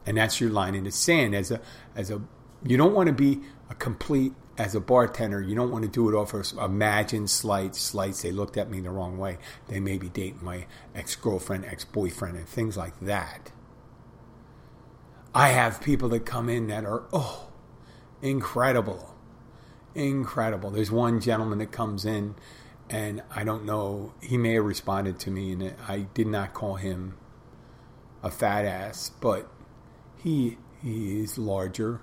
And 0.07 0.17
that's 0.17 0.41
your 0.41 0.51
line 0.51 0.77
in 0.77 0.85
the 0.85 0.93
sand. 0.93 1.35
As 1.35 1.51
a, 1.51 1.61
as 1.97 2.11
a, 2.11 2.23
you 2.65 2.77
don't 2.77 2.95
want 2.95 3.09
to 3.09 3.13
be 3.13 3.41
a 3.69 3.75
complete 3.75 4.33
as 4.63 4.77
a 4.77 4.81
bartender. 4.81 5.43
You 5.43 5.57
don't 5.57 5.73
want 5.73 5.83
to 5.83 5.91
do 5.91 6.09
it 6.09 6.15
off 6.15 6.35
of 6.35 6.53
imagined 6.59 7.29
slights, 7.29 7.81
slights. 7.81 8.23
They 8.23 8.31
looked 8.31 8.57
at 8.57 8.71
me 8.71 8.81
the 8.81 8.91
wrong 8.91 9.19
way. 9.19 9.39
They 9.67 9.81
may 9.81 9.99
be 9.99 10.09
dating 10.09 10.39
my 10.43 10.67
ex 10.95 11.17
girlfriend, 11.17 11.65
ex 11.65 11.85
boyfriend, 11.85 12.37
and 12.37 12.49
things 12.49 12.77
like 12.77 12.99
that. 13.01 13.51
I 15.35 15.49
have 15.49 15.83
people 15.83 16.09
that 16.11 16.25
come 16.25 16.49
in 16.49 16.69
that 16.69 16.85
are, 16.85 17.03
oh, 17.13 17.49
incredible. 18.21 19.17
Incredible. 19.95 20.71
There's 20.71 20.91
one 20.91 21.21
gentleman 21.21 21.59
that 21.59 21.73
comes 21.73 22.05
in, 22.05 22.37
and 22.89 23.23
I 23.35 23.43
don't 23.43 23.65
know, 23.65 24.15
he 24.21 24.39
may 24.39 24.55
have 24.55 24.65
responded 24.65 25.19
to 25.21 25.31
me, 25.31 25.53
and 25.53 25.75
I 25.89 26.07
did 26.15 26.29
not 26.29 26.55
call 26.55 26.77
him 26.77 27.17
a 28.23 28.31
fat 28.31 28.65
ass, 28.65 29.11
but 29.21 29.51
he, 30.19 30.59
he 30.83 31.21
is 31.21 31.37
larger, 31.37 32.01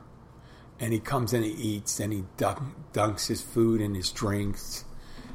and 0.79 0.93
he 0.93 0.99
comes 0.99 1.33
and 1.33 1.45
eats, 1.45 1.99
and 1.99 2.13
he 2.13 2.23
dunk, 2.37 2.59
dunks 2.93 3.27
his 3.27 3.41
food 3.41 3.81
and 3.81 3.95
his 3.95 4.11
drinks 4.11 4.85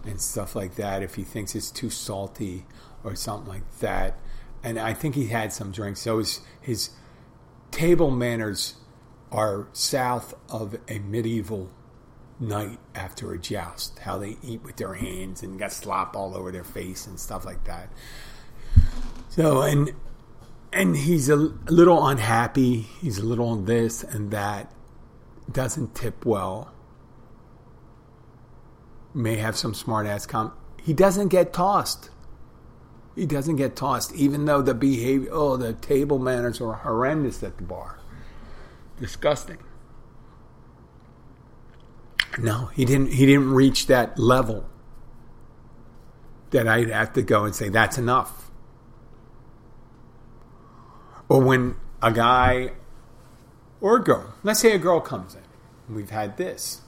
and 0.05 0.21
stuff 0.21 0.55
like 0.55 0.77
that 0.77 1.03
if 1.03 1.15
he 1.15 1.23
thinks 1.23 1.55
it's 1.55 1.71
too 1.71 1.91
salty 1.91 2.67
or 3.03 3.15
something 3.15 3.49
like 3.49 3.79
that. 3.81 4.19
And 4.63 4.79
I 4.79 4.95
think 4.95 5.15
he 5.15 5.27
had 5.27 5.53
some 5.53 5.73
drinks. 5.73 6.01
So 6.01 6.19
his, 6.19 6.41
his 6.61 6.91
table 7.71 8.11
manners 8.11 8.75
are 9.31 9.69
south 9.73 10.35
of 10.49 10.77
a 10.89 10.99
medieval 11.01 11.71
knight 12.41 12.79
after 12.95 13.33
a 13.33 13.39
joust. 13.39 13.99
How 14.01 14.19
they 14.19 14.37
eat 14.43 14.63
with 14.63 14.77
their 14.77 14.95
hands 14.95 15.43
and 15.43 15.59
got 15.59 15.73
slop 15.73 16.17
all 16.17 16.37
over 16.37 16.53
their 16.53 16.65
face 16.65 17.07
and 17.07 17.19
stuff 17.19 17.45
like 17.45 17.65
that. 17.65 17.91
So 19.29 19.63
and 19.63 19.93
and 20.73 20.97
he's 20.97 21.29
a 21.29 21.37
little 21.37 22.07
unhappy. 22.07 22.81
He's 23.01 23.19
a 23.19 23.25
little 23.25 23.49
on 23.49 23.65
this 23.65 24.03
and 24.03 24.31
that. 24.31 24.73
Doesn't 25.51 25.95
tip 25.95 26.25
well. 26.25 26.73
May 29.13 29.37
have 29.37 29.57
some 29.57 29.75
smart 29.75 30.07
ass 30.07 30.27
com. 30.27 30.53
He 30.83 30.93
doesn't 30.93 31.29
get 31.29 31.53
tossed. 31.53 32.11
He 33.15 33.27
doesn't 33.27 33.57
get 33.57 33.77
tossed, 33.77 34.13
even 34.15 34.45
though 34.45 34.61
the 34.61 34.75
behavior, 34.75 35.29
oh, 35.31 35.57
the 35.57 35.73
table 35.73 36.19
manners 36.19 36.61
are 36.61 36.73
horrendous 36.73 37.43
at 37.45 37.57
the 37.59 37.63
bar. 37.63 38.01
Disgusting. 38.99 39.59
No, 42.39 42.67
he 42.75 42.85
didn't. 42.85 43.13
He 43.13 43.27
didn't 43.27 43.53
reach 43.53 43.87
that 43.87 44.19
level 44.19 44.69
that 46.51 46.67
I'd 46.67 46.91
have 46.91 47.13
to 47.13 47.23
go 47.23 47.45
and 47.45 47.55
say 47.55 47.69
that's 47.69 47.99
enough. 47.99 48.51
Or 51.29 51.41
when 51.41 51.77
a 52.03 52.13
guy 52.13 52.73
or 53.85 53.97
a 53.97 54.03
girl, 54.03 54.33
let's 54.43 54.61
say 54.61 54.73
a 54.73 54.79
girl 54.79 54.99
comes 54.99 55.35
in, 55.35 55.95
we've 55.95 56.09
had 56.09 56.39
this, 56.39 56.81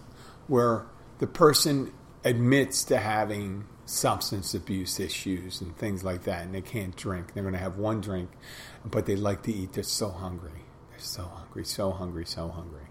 where 0.47 0.87
the 1.19 1.27
person 1.27 1.93
admits 2.25 2.85
to 2.85 2.97
having 2.97 3.67
substance 3.85 4.55
abuse 4.55 4.99
issues 4.99 5.61
and 5.61 5.77
things 5.77 6.03
like 6.03 6.23
that, 6.23 6.47
and 6.47 6.55
they 6.55 6.63
can't 6.63 6.97
drink. 6.97 7.35
They're 7.35 7.43
going 7.43 7.53
to 7.53 7.61
have 7.61 7.77
one 7.77 8.01
drink, 8.01 8.31
but 8.83 9.05
they 9.05 9.15
like 9.15 9.43
to 9.43 9.53
eat. 9.53 9.75
They're 9.75 9.85
so 9.85 10.09
hungry. 10.09 10.63
They're 10.89 10.99
so 10.99 11.25
hungry, 11.25 11.67
so 11.67 11.91
hungry, 11.91 12.25
so 12.25 12.49
hungry. 12.49 12.87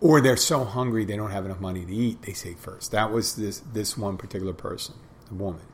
Or 0.00 0.22
they're 0.22 0.38
so 0.38 0.64
hungry 0.64 1.04
they 1.04 1.16
don't 1.16 1.30
have 1.30 1.44
enough 1.44 1.60
money 1.60 1.84
to 1.84 1.94
eat. 1.94 2.22
They 2.22 2.32
say 2.32 2.54
first. 2.54 2.90
That 2.92 3.12
was 3.12 3.36
this 3.36 3.60
this 3.74 3.98
one 3.98 4.16
particular 4.16 4.54
person, 4.54 4.94
the 5.28 5.34
woman. 5.34 5.66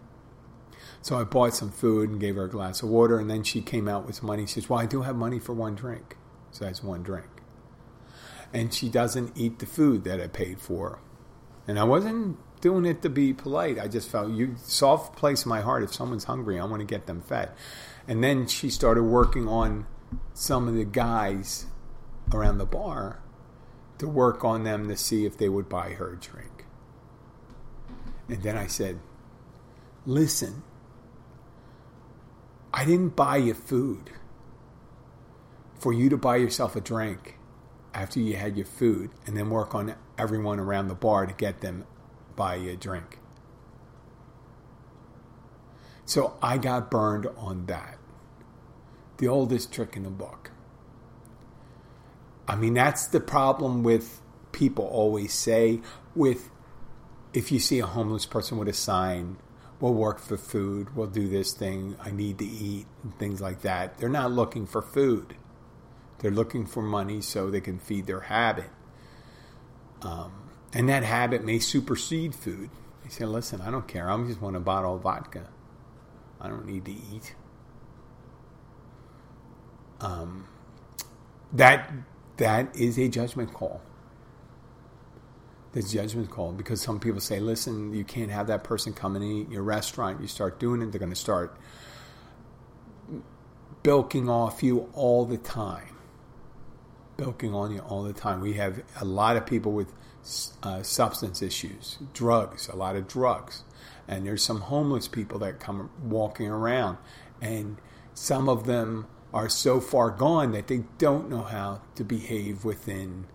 So 1.07 1.17
I 1.17 1.23
bought 1.23 1.55
some 1.55 1.71
food 1.71 2.11
and 2.11 2.19
gave 2.19 2.35
her 2.35 2.47
a 2.47 2.51
glass 2.51 2.83
of 2.83 2.89
water, 2.89 3.21
and 3.21 3.31
then 3.31 3.45
she 3.45 3.63
came 3.63 3.87
out 3.87 4.09
with 4.09 4.25
money. 4.25 4.45
She 4.45 4.55
says, 4.55 4.69
"Well, 4.69 4.81
I 4.81 4.87
do 4.87 5.03
have 5.03 5.15
money 5.15 5.39
for 5.39 5.53
one 5.53 5.77
drink." 5.77 6.17
So 6.51 6.65
that's 6.65 6.83
one 6.83 7.05
drink. 7.05 7.29
And 8.53 8.75
she 8.75 8.89
doesn't 8.89 9.31
eat 9.37 9.61
the 9.61 9.67
food 9.67 10.03
that 10.03 10.21
I 10.21 10.27
paid 10.27 10.61
for. 10.61 10.99
And 11.69 11.79
I 11.79 11.85
wasn't 11.85 12.39
doing 12.61 12.85
it 12.87 13.03
to 13.03 13.09
be 13.09 13.33
polite. 13.33 13.79
I 13.79 13.87
just 13.87 14.09
felt 14.09 14.33
you 14.33 14.57
soft 14.59 15.15
place 15.15 15.45
in 15.45 15.49
my 15.49 15.61
heart. 15.61 15.85
If 15.85 15.95
someone's 15.95 16.25
hungry, 16.25 16.59
I 16.59 16.65
want 16.65 16.81
to 16.81 16.85
get 16.85 17.07
them 17.07 17.23
fed. 17.23 17.51
And 18.09 18.25
then 18.25 18.49
she 18.49 18.69
started 18.69 19.05
working 19.05 19.47
on 19.47 19.87
some 20.35 20.67
of 20.67 20.75
the 20.75 20.85
guys 20.85 21.67
around 22.35 22.59
the 22.59 22.67
bar 22.67 23.21
to 23.99 24.09
work 24.09 24.45
on 24.45 24.65
them 24.65 24.89
to 24.89 24.97
see 24.97 25.25
if 25.25 25.39
they 25.39 25.49
would 25.49 25.69
buy 25.69 25.91
her 25.91 26.15
a 26.15 26.17
drink. 26.17 26.65
And 28.29 28.43
then 28.43 28.57
I 28.57 28.67
said, 28.67 28.99
Listen, 30.05 30.65
I 32.77 32.85
didn't 32.85 33.17
buy 33.17 33.39
you 33.39 33.55
food 33.55 34.11
for 35.79 35.95
you 35.95 36.11
to 36.11 36.19
buy 36.19 36.37
yourself 36.37 36.77
a 36.77 36.81
drink 36.83 37.39
after 37.95 38.21
you 38.21 38.37
had 38.37 38.55
your 38.59 38.67
food 38.67 39.11
and 39.27 39.35
then 39.35 39.49
work 39.49 39.75
on 39.75 39.95
everyone 40.19 40.61
around 40.61 40.89
the 40.89 40.95
bar 40.95 41.25
to 41.25 41.33
get 41.33 41.63
them 41.63 41.87
buy 42.37 42.57
you 42.57 42.73
a 42.73 42.77
drink. 42.77 43.19
So 46.05 46.37
I 46.43 46.59
got 46.59 46.91
burned 46.91 47.27
on 47.39 47.65
that. 47.65 47.97
The 49.17 49.27
oldest 49.27 49.73
trick 49.73 49.97
in 49.97 50.03
the 50.03 50.11
book. 50.11 50.51
I 52.47 52.57
mean, 52.57 52.75
that's 52.75 53.07
the 53.07 53.21
problem 53.21 53.85
with 53.85 54.21
people 54.53 54.85
always 54.85 55.33
say 55.33 55.81
with 56.15 56.51
if 57.33 57.51
you 57.51 57.59
see 57.59 57.79
a 57.79 57.87
homeless 57.87 58.27
person 58.27 58.59
with 58.59 58.69
a 58.69 58.75
sign, 58.75 59.39
we'll 59.81 59.95
work 59.95 60.19
for 60.19 60.37
food, 60.37 60.95
we'll 60.97 61.07
do 61.07 61.29
this 61.29 61.53
thing, 61.53 61.97
I 62.01 62.11
need 62.11 62.39
to 62.39 62.47
eat, 62.47 62.87
and 63.03 63.19
things 63.19 63.41
like 63.41 63.63
that. 63.63 63.99
They're 63.99 64.09
not 64.09 64.33
looking 64.33 64.67
for 64.67 64.83
food. 64.83 65.37
They're 66.19 66.31
looking 66.31 66.67
for 66.67 66.83
money 66.83 67.21
so 67.21 67.51
they 67.51 67.61
can 67.61 67.79
feed 67.79 68.07
their 68.07 68.21
habit. 68.21 68.71
Um, 70.03 70.33
and 70.73 70.89
that 70.89 71.05
habit 71.05 71.45
may 71.45 71.59
supersede 71.59 72.35
food. 72.35 72.71
They 73.05 73.11
say, 73.11 73.25
listen, 73.25 73.61
I 73.61 73.71
don't 73.71 73.87
care. 73.87 74.11
I 74.11 74.17
just 74.27 74.41
want 74.41 74.57
a 74.57 74.61
bottle 74.61 74.97
of 74.97 75.03
vodka. 75.03 75.49
I 76.41 76.49
don't 76.49 76.67
need 76.67 76.85
to 76.87 76.93
eat. 76.93 77.35
Um, 80.01 80.49
that 81.53 81.91
that 82.37 82.77
is 82.77 82.99
a 82.99 83.09
judgment 83.09 83.53
call. 83.55 83.81
That's 85.77 85.93
judgment 85.93 86.31
call 86.31 86.53
because 86.53 86.81
some 86.81 86.99
people 86.99 87.21
say, 87.21 87.39
listen, 87.39 87.93
you 87.93 88.03
can't 88.03 88.31
have 88.31 88.47
that 88.47 88.65
person 88.65 88.95
come 88.95 89.23
eat 89.23 89.51
your 89.51 89.63
restaurant. 89.63 90.23
You 90.23 90.27
start 90.27 90.59
doing 90.59 90.81
it, 90.81 90.91
they're 90.91 90.99
going 90.99 91.13
to 91.13 91.15
start 91.15 91.55
bilking 93.83 94.27
off 94.31 94.63
you 94.63 94.89
all 94.95 95.27
the 95.27 95.37
time. 95.37 95.95
Bilking 97.19 97.53
on 97.53 97.73
you 97.73 97.81
all 97.81 98.05
the 98.05 98.15
time. 98.15 98.41
We 98.41 98.55
have 98.55 98.83
a 98.99 99.05
lot 99.05 99.37
of 99.37 99.45
people 99.45 99.73
with 99.73 99.93
uh, 100.63 100.83
substance 100.83 101.43
issues, 101.43 101.99
drugs, 102.15 102.69
a 102.69 102.77
lot 102.77 102.97
of 102.97 103.07
drugs. 103.07 103.63
And 104.09 104.27
there's 104.27 104.43
some 104.43 104.63
homeless 104.63 105.09
people 105.09 105.39
that 105.41 105.61
come 105.61 105.91
walking 106.03 106.47
around, 106.49 106.97
and 107.43 107.77
some 108.15 108.49
of 108.49 108.65
them 108.65 109.09
are 109.35 109.51
so 109.51 109.81
far 109.83 110.09
gone 110.09 110.53
that 110.53 110.69
they 110.69 110.85
don't 110.97 111.29
know 111.29 111.43
how 111.43 111.83
to 111.97 112.03
behave 112.03 112.65
within 112.65 113.27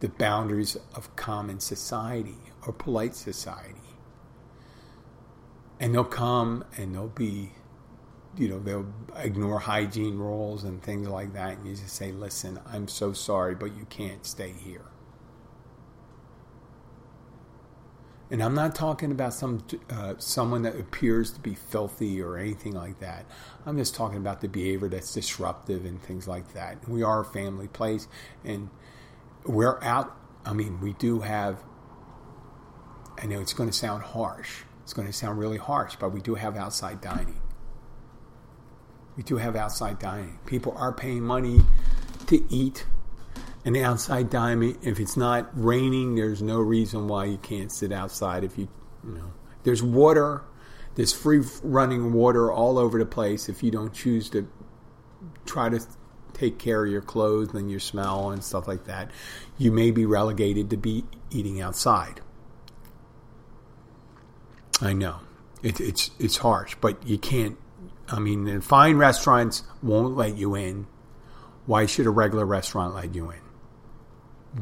the 0.00 0.08
boundaries 0.08 0.76
of 0.94 1.14
common 1.16 1.60
society 1.60 2.38
or 2.66 2.72
polite 2.72 3.14
society. 3.14 3.76
And 5.78 5.94
they'll 5.94 6.04
come 6.04 6.64
and 6.76 6.94
they'll 6.94 7.08
be, 7.08 7.52
you 8.36 8.48
know, 8.48 8.58
they'll 8.58 8.92
ignore 9.16 9.60
hygiene 9.60 10.18
rules 10.18 10.64
and 10.64 10.82
things 10.82 11.08
like 11.08 11.32
that. 11.34 11.58
And 11.58 11.66
you 11.66 11.74
just 11.74 11.94
say, 11.94 12.12
listen, 12.12 12.60
I'm 12.66 12.88
so 12.88 13.12
sorry, 13.12 13.54
but 13.54 13.76
you 13.76 13.86
can't 13.88 14.26
stay 14.26 14.52
here. 14.52 14.84
And 18.30 18.42
I'm 18.42 18.54
not 18.54 18.76
talking 18.76 19.10
about 19.10 19.34
some 19.34 19.64
uh, 19.90 20.14
someone 20.18 20.62
that 20.62 20.78
appears 20.78 21.32
to 21.32 21.40
be 21.40 21.54
filthy 21.54 22.22
or 22.22 22.36
anything 22.36 22.74
like 22.74 23.00
that. 23.00 23.26
I'm 23.66 23.76
just 23.76 23.94
talking 23.94 24.18
about 24.18 24.40
the 24.40 24.48
behavior 24.48 24.88
that's 24.88 25.12
disruptive 25.12 25.84
and 25.84 26.00
things 26.00 26.28
like 26.28 26.52
that. 26.54 26.88
We 26.88 27.02
are 27.02 27.22
a 27.22 27.24
family 27.24 27.66
place, 27.66 28.06
and 28.44 28.70
we're 29.44 29.82
out. 29.82 30.16
I 30.44 30.52
mean, 30.52 30.80
we 30.80 30.92
do 30.94 31.20
have. 31.20 31.62
I 33.18 33.26
know 33.26 33.40
it's 33.40 33.52
going 33.52 33.68
to 33.68 33.76
sound 33.76 34.02
harsh. 34.02 34.62
It's 34.82 34.92
going 34.92 35.06
to 35.06 35.12
sound 35.12 35.38
really 35.38 35.58
harsh, 35.58 35.96
but 36.00 36.10
we 36.10 36.20
do 36.20 36.34
have 36.34 36.56
outside 36.56 37.00
dining. 37.00 37.40
We 39.16 39.22
do 39.22 39.36
have 39.36 39.56
outside 39.56 39.98
dining. 39.98 40.38
People 40.46 40.74
are 40.76 40.92
paying 40.92 41.22
money 41.22 41.60
to 42.26 42.42
eat 42.52 42.86
an 43.64 43.76
outside 43.76 44.30
dining. 44.30 44.78
If 44.82 44.98
it's 44.98 45.16
not 45.16 45.50
raining, 45.52 46.14
there's 46.14 46.42
no 46.42 46.60
reason 46.60 47.08
why 47.08 47.26
you 47.26 47.36
can't 47.38 47.70
sit 47.70 47.92
outside. 47.92 48.44
If 48.44 48.56
you, 48.56 48.68
you 49.04 49.12
know, 49.12 49.32
there's 49.64 49.82
water, 49.82 50.42
there's 50.94 51.12
free 51.12 51.42
running 51.62 52.12
water 52.12 52.50
all 52.50 52.78
over 52.78 52.98
the 52.98 53.06
place. 53.06 53.48
If 53.48 53.62
you 53.62 53.70
don't 53.70 53.92
choose 53.92 54.30
to 54.30 54.48
try 55.44 55.68
to 55.68 55.80
take 56.32 56.58
care 56.58 56.84
of 56.84 56.90
your 56.90 57.00
clothes 57.00 57.54
and 57.54 57.70
your 57.70 57.80
smell 57.80 58.30
and 58.30 58.42
stuff 58.42 58.68
like 58.68 58.84
that, 58.84 59.10
you 59.58 59.72
may 59.72 59.90
be 59.90 60.06
relegated 60.06 60.70
to 60.70 60.76
be 60.76 61.04
eating 61.30 61.60
outside. 61.60 62.20
I 64.80 64.92
know 64.92 65.20
it, 65.62 65.80
it's 65.80 66.10
it's 66.18 66.38
harsh, 66.38 66.76
but 66.80 67.06
you 67.06 67.18
can't. 67.18 67.58
I 68.08 68.18
mean, 68.18 68.60
fine 68.60 68.96
restaurants 68.96 69.62
won't 69.82 70.16
let 70.16 70.36
you 70.36 70.54
in. 70.54 70.86
Why 71.66 71.86
should 71.86 72.06
a 72.06 72.10
regular 72.10 72.44
restaurant 72.44 72.94
let 72.94 73.14
you 73.14 73.30
in? 73.30 73.40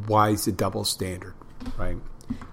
why 0.07 0.31
is 0.31 0.45
the 0.45 0.53
double 0.53 0.85
standard, 0.85 1.35
right? 1.77 1.97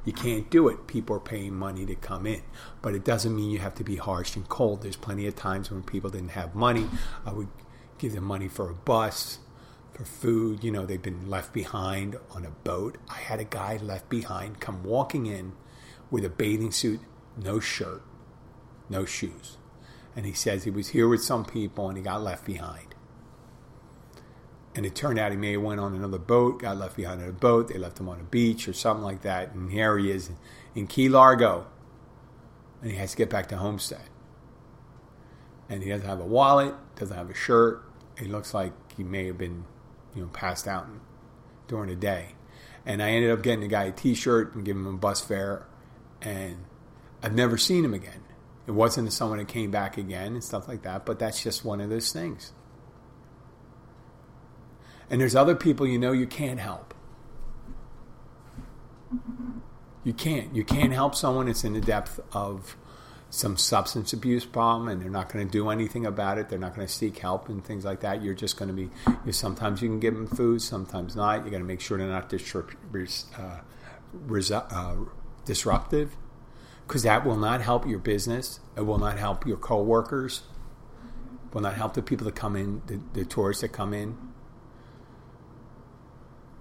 You 0.06 0.13
can't 0.13 0.49
do 0.49 0.69
it. 0.69 0.88
People 0.88 1.17
are 1.17 1.21
paying 1.21 1.54
money 1.54 1.86
to 1.86 1.95
come 1.95 2.25
in, 2.25 2.41
but 2.82 2.95
it 2.95 3.04
doesn't 3.04 3.36
mean 3.36 3.51
you 3.51 3.60
have 3.60 3.75
to 3.75 3.84
be 3.84 3.97
harsh 3.97 4.36
and 4.36 4.47
cold. 4.47 4.82
There's 4.82 4.95
plenty 4.95 5.28
of 5.28 5.36
times 5.36 5.69
when 5.69 5.84
people 5.84 6.10
didn't 6.10 6.30
have 6.30 6.56
money. 6.56 6.88
I 7.25 7.34
would 7.34 7.49
give 7.97 8.13
them 8.13 8.23
money 8.23 8.47
for 8.47 8.69
a 8.69 8.73
bus, 8.73 9.39
for 9.93 10.05
food. 10.05 10.63
You 10.63 10.71
know, 10.71 10.86
they've 10.86 11.01
been 11.01 11.29
left 11.29 11.53
behind 11.53 12.17
on 12.31 12.45
a 12.45 12.51
boat. 12.51 12.97
I 13.10 13.17
had 13.17 13.39
a 13.39 13.45
guy 13.45 13.77
left 13.77 14.10
behind 14.10 14.60
come 14.60 14.84
walking 14.84 15.25
in 15.25 15.53
with 16.12 16.25
a 16.25 16.29
bathing 16.29 16.71
suit, 16.71 16.99
no 17.38 17.60
shirt, 17.60 18.03
no 18.89 19.05
shoes. 19.05 19.58
And 20.15 20.25
he 20.25 20.34
says 20.34 20.63
he 20.63 20.71
was 20.71 20.89
here 20.89 21.08
with 21.08 21.23
some 21.23 21.45
people 21.45 21.89
and 21.89 21.97
he 21.97 22.03
got 22.03 22.21
left 22.21 22.45
behind. 22.45 22.95
And 24.75 24.86
it 24.86 24.93
turned 24.93 25.17
out 25.17 25.31
he 25.31 25.38
may 25.38 25.53
have 25.53 25.62
went 25.62 25.79
on 25.79 25.95
another 25.95 26.17
boat, 26.17 26.60
got 26.60 26.77
left 26.77 26.97
behind 26.97 27.21
on 27.21 27.29
a 27.29 27.34
boat. 27.34 27.69
They 27.69 27.77
left 27.77 27.99
him 27.99 28.10
on 28.10 28.19
a 28.19 28.23
beach 28.23 28.67
or 28.67 28.73
something 28.73 29.03
like 29.03 29.21
that. 29.21 29.53
And 29.53 29.71
here 29.71 29.97
he 29.97 30.12
is 30.12 30.29
in 30.73 30.88
Key 30.88 31.08
Largo. 31.08 31.67
And 32.81 32.91
he 32.91 32.97
has 32.97 33.12
to 33.12 33.17
get 33.17 33.29
back 33.29 33.47
to 33.47 33.58
Homestead. 33.58 34.10
And 35.69 35.82
he 35.82 35.89
doesn't 35.89 36.08
have 36.08 36.19
a 36.19 36.25
wallet, 36.25 36.75
doesn't 36.95 37.15
have 37.15 37.30
a 37.30 37.34
shirt. 37.34 37.84
He 38.19 38.25
looks 38.25 38.54
like 38.54 38.73
he 38.95 39.04
may 39.04 39.25
have 39.28 39.38
been, 39.38 39.65
you 40.15 40.21
know, 40.21 40.28
passed 40.28 40.67
out 40.67 40.88
during 41.67 41.89
the 41.89 41.95
day. 41.95 42.30
And 42.86 43.01
I 43.01 43.10
ended 43.12 43.32
up 43.32 43.41
getting 43.41 43.62
the 43.62 43.67
guy 43.67 43.86
a 43.86 43.91
T-shirt 43.91 44.54
and 44.54 44.63
giving 44.63 44.84
him 44.84 44.95
a 44.95 44.97
bus 44.97 45.21
fare. 45.21 45.65
And 46.21 46.65
I've 47.23 47.34
never 47.34 47.58
seen 47.58 47.84
him 47.84 47.93
again. 47.93 48.21
It 48.67 48.71
wasn't 48.71 49.12
someone 49.12 49.39
that 49.39 49.47
came 49.47 49.71
back 49.71 49.97
again 49.97 50.34
and 50.34 50.43
stuff 50.43 50.67
like 50.67 50.84
that. 50.84 51.06
But 51.06 51.19
that's 51.19 51.41
just 51.41 51.65
one 51.65 51.82
of 51.82 51.89
those 51.89 52.12
things. 52.12 52.54
And 55.10 55.21
there's 55.21 55.36
other 55.36 55.56
people 55.56 55.86
you 55.88 55.99
know 55.99 56.12
you 56.12 56.28
can't 56.28 56.60
help. 56.60 56.93
You 60.04 60.13
can't. 60.13 60.56
You 60.56 60.63
can't 60.63 60.93
help 60.93 61.15
someone 61.15 61.47
that's 61.47 61.63
in 61.63 61.73
the 61.73 61.82
depth 61.82 62.19
of 62.32 62.78
some 63.35 63.57
substance 63.57 64.13
abuse 64.13 64.45
problem 64.45 64.87
and 64.87 65.01
they're 65.01 65.09
not 65.09 65.31
going 65.31 65.45
to 65.45 65.51
do 65.51 65.69
anything 65.69 66.05
about 66.05 66.37
it. 66.37 66.49
They're 66.49 66.57
not 66.59 66.75
going 66.75 66.87
to 66.87 66.93
seek 66.93 67.17
help 67.17 67.49
and 67.49 67.63
things 67.63 67.83
like 67.83 67.99
that. 68.01 68.23
You're 68.23 68.33
just 68.33 68.57
going 68.57 68.69
to 68.69 68.73
be, 68.73 68.89
you 69.25 69.31
sometimes 69.31 69.81
you 69.81 69.89
can 69.89 69.99
give 69.99 70.13
them 70.13 70.27
food, 70.27 70.61
sometimes 70.61 71.15
not. 71.15 71.43
You 71.45 71.51
got 71.51 71.57
to 71.57 71.63
make 71.63 71.81
sure 71.81 71.97
they're 71.97 72.07
not 72.07 72.33
uh, 73.37 73.59
uh, 74.53 74.95
disruptive 75.43 76.15
because 76.87 77.03
that 77.03 77.25
will 77.25 77.37
not 77.37 77.61
help 77.61 77.85
your 77.87 77.99
business. 77.99 78.59
It 78.77 78.81
will 78.81 78.99
not 78.99 79.17
help 79.17 79.45
your 79.45 79.57
coworkers. 79.57 80.43
Will 81.53 81.61
not 81.61 81.75
help 81.75 81.93
the 81.93 82.01
people 82.01 82.25
that 82.25 82.35
come 82.35 82.55
in, 82.55 82.81
the, 82.87 82.99
the 83.13 83.25
tourists 83.25 83.61
that 83.61 83.69
come 83.69 83.93
in. 83.93 84.17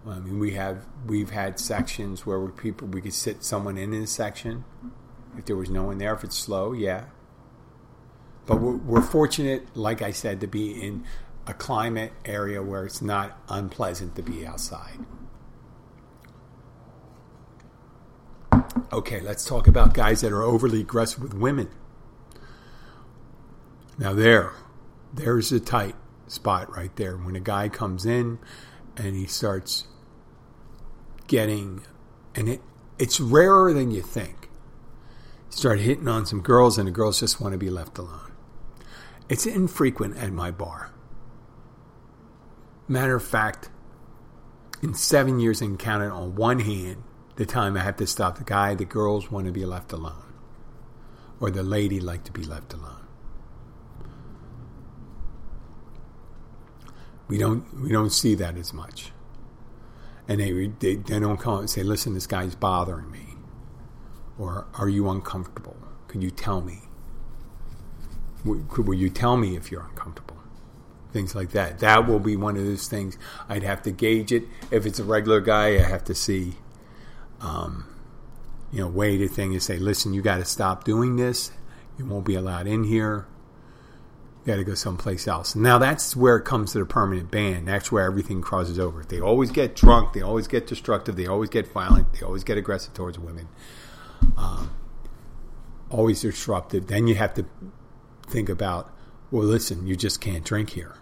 I 0.06 0.20
mean, 0.20 0.38
we 0.38 0.52
have 0.52 0.86
we've 1.06 1.30
had 1.30 1.58
sections 1.58 2.26
where 2.26 2.38
we 2.38 2.52
people 2.52 2.88
we 2.88 3.00
could 3.00 3.14
sit 3.14 3.42
someone 3.42 3.78
in 3.78 3.94
a 3.94 4.06
section 4.06 4.64
if 5.38 5.46
there 5.46 5.56
was 5.56 5.70
no 5.70 5.84
one 5.84 5.98
there. 5.98 6.14
If 6.14 6.24
it's 6.24 6.36
slow, 6.36 6.72
yeah. 6.72 7.04
But 8.46 8.60
we're, 8.60 8.76
we're 8.76 9.02
fortunate, 9.02 9.76
like 9.76 10.02
I 10.02 10.10
said, 10.10 10.40
to 10.40 10.46
be 10.46 10.72
in 10.72 11.04
a 11.46 11.54
climate 11.54 12.12
area 12.24 12.62
where 12.62 12.84
it's 12.84 13.02
not 13.02 13.38
unpleasant 13.48 14.16
to 14.16 14.22
be 14.22 14.46
outside. 14.46 14.98
Okay, 18.92 19.20
let's 19.20 19.44
talk 19.44 19.66
about 19.66 19.94
guys 19.94 20.20
that 20.20 20.32
are 20.32 20.42
overly 20.42 20.80
aggressive 20.80 21.22
with 21.22 21.34
women. 21.34 21.68
Now 23.98 24.12
there, 24.12 24.52
there's 25.12 25.52
a 25.52 25.60
tight 25.60 25.94
spot 26.26 26.74
right 26.74 26.94
there. 26.96 27.16
When 27.16 27.36
a 27.36 27.40
guy 27.40 27.68
comes 27.68 28.06
in 28.06 28.38
and 28.96 29.14
he 29.16 29.26
starts 29.26 29.86
getting, 31.26 31.82
and 32.34 32.48
it, 32.48 32.60
it's 32.98 33.20
rarer 33.20 33.72
than 33.72 33.90
you 33.90 34.02
think. 34.02 34.43
Start 35.54 35.78
hitting 35.78 36.08
on 36.08 36.26
some 36.26 36.40
girls, 36.40 36.78
and 36.78 36.88
the 36.88 36.92
girls 36.92 37.20
just 37.20 37.40
want 37.40 37.52
to 37.52 37.58
be 37.58 37.70
left 37.70 37.96
alone. 37.96 38.32
It's 39.28 39.46
infrequent 39.46 40.16
at 40.16 40.32
my 40.32 40.50
bar. 40.50 40.90
Matter 42.88 43.14
of 43.14 43.24
fact, 43.24 43.70
in 44.82 44.94
seven 44.94 45.38
years, 45.38 45.62
I 45.62 45.66
can 45.66 45.76
count 45.76 46.02
it 46.02 46.10
on 46.10 46.34
one 46.34 46.58
hand 46.58 47.04
the 47.36 47.46
time 47.46 47.76
I 47.76 47.80
have 47.80 47.96
to 47.98 48.06
stop 48.06 48.36
the 48.36 48.44
guy. 48.44 48.74
The 48.74 48.84
girls 48.84 49.30
want 49.30 49.46
to 49.46 49.52
be 49.52 49.64
left 49.64 49.92
alone, 49.92 50.34
or 51.38 51.52
the 51.52 51.62
lady 51.62 52.00
like 52.00 52.24
to 52.24 52.32
be 52.32 52.42
left 52.42 52.72
alone. 52.72 53.06
We 57.28 57.38
don't 57.38 57.80
we 57.80 57.90
don't 57.90 58.10
see 58.10 58.34
that 58.34 58.56
as 58.56 58.72
much 58.72 59.12
and 60.28 60.40
they, 60.40 60.66
they, 60.80 60.96
they 60.96 61.20
don't 61.20 61.38
come 61.38 61.60
and 61.60 61.70
say, 61.70 61.82
listen, 61.82 62.14
this 62.14 62.26
guy's 62.26 62.54
bothering 62.54 63.10
me. 63.10 63.33
Or 64.38 64.66
are 64.74 64.88
you 64.88 65.08
uncomfortable? 65.08 65.76
Could 66.08 66.22
you 66.22 66.30
tell 66.30 66.60
me? 66.60 66.82
Will 68.44 68.94
you 68.94 69.08
tell 69.10 69.36
me 69.36 69.56
if 69.56 69.70
you're 69.70 69.82
uncomfortable? 69.88 70.36
Things 71.12 71.34
like 71.34 71.50
that. 71.50 71.78
That 71.78 72.06
will 72.08 72.18
be 72.18 72.36
one 72.36 72.56
of 72.56 72.64
those 72.64 72.88
things. 72.88 73.16
I'd 73.48 73.62
have 73.62 73.82
to 73.82 73.92
gauge 73.92 74.32
it. 74.32 74.44
If 74.70 74.84
it's 74.84 74.98
a 74.98 75.04
regular 75.04 75.40
guy, 75.40 75.68
I 75.76 75.78
have 75.78 76.04
to 76.04 76.14
see, 76.14 76.54
um, 77.40 77.86
you 78.72 78.80
know, 78.80 78.88
weigh 78.88 79.16
the 79.16 79.28
thing 79.28 79.52
and 79.52 79.62
say, 79.62 79.78
listen, 79.78 80.12
you 80.12 80.22
got 80.22 80.38
to 80.38 80.44
stop 80.44 80.84
doing 80.84 81.16
this. 81.16 81.52
You 81.98 82.04
won't 82.06 82.26
be 82.26 82.34
allowed 82.34 82.66
in 82.66 82.84
here 82.84 83.26
You 84.44 84.52
got 84.52 84.56
to 84.56 84.64
go 84.64 84.74
someplace 84.74 85.28
else. 85.28 85.54
Now 85.54 85.78
that's 85.78 86.16
where 86.16 86.36
it 86.36 86.44
comes 86.44 86.72
to 86.72 86.80
the 86.80 86.84
permanent 86.84 87.30
ban. 87.30 87.64
That's 87.64 87.90
where 87.92 88.04
everything 88.04 88.42
crosses 88.42 88.78
over. 88.78 89.04
They 89.04 89.20
always 89.20 89.50
get 89.50 89.76
drunk. 89.76 90.12
They 90.12 90.20
always 90.20 90.48
get 90.48 90.66
destructive. 90.66 91.16
They 91.16 91.26
always 91.26 91.50
get 91.50 91.66
violent. 91.72 92.12
They 92.12 92.26
always 92.26 92.44
get 92.44 92.58
aggressive 92.58 92.92
towards 92.92 93.18
women. 93.18 93.48
Um, 94.36 94.70
always 95.90 96.22
disruptive. 96.22 96.86
Then 96.86 97.06
you 97.06 97.14
have 97.14 97.34
to 97.34 97.46
think 98.26 98.48
about, 98.48 98.92
well, 99.30 99.44
listen, 99.44 99.86
you 99.86 99.96
just 99.96 100.20
can't 100.20 100.44
drink 100.44 100.70
here. 100.70 100.96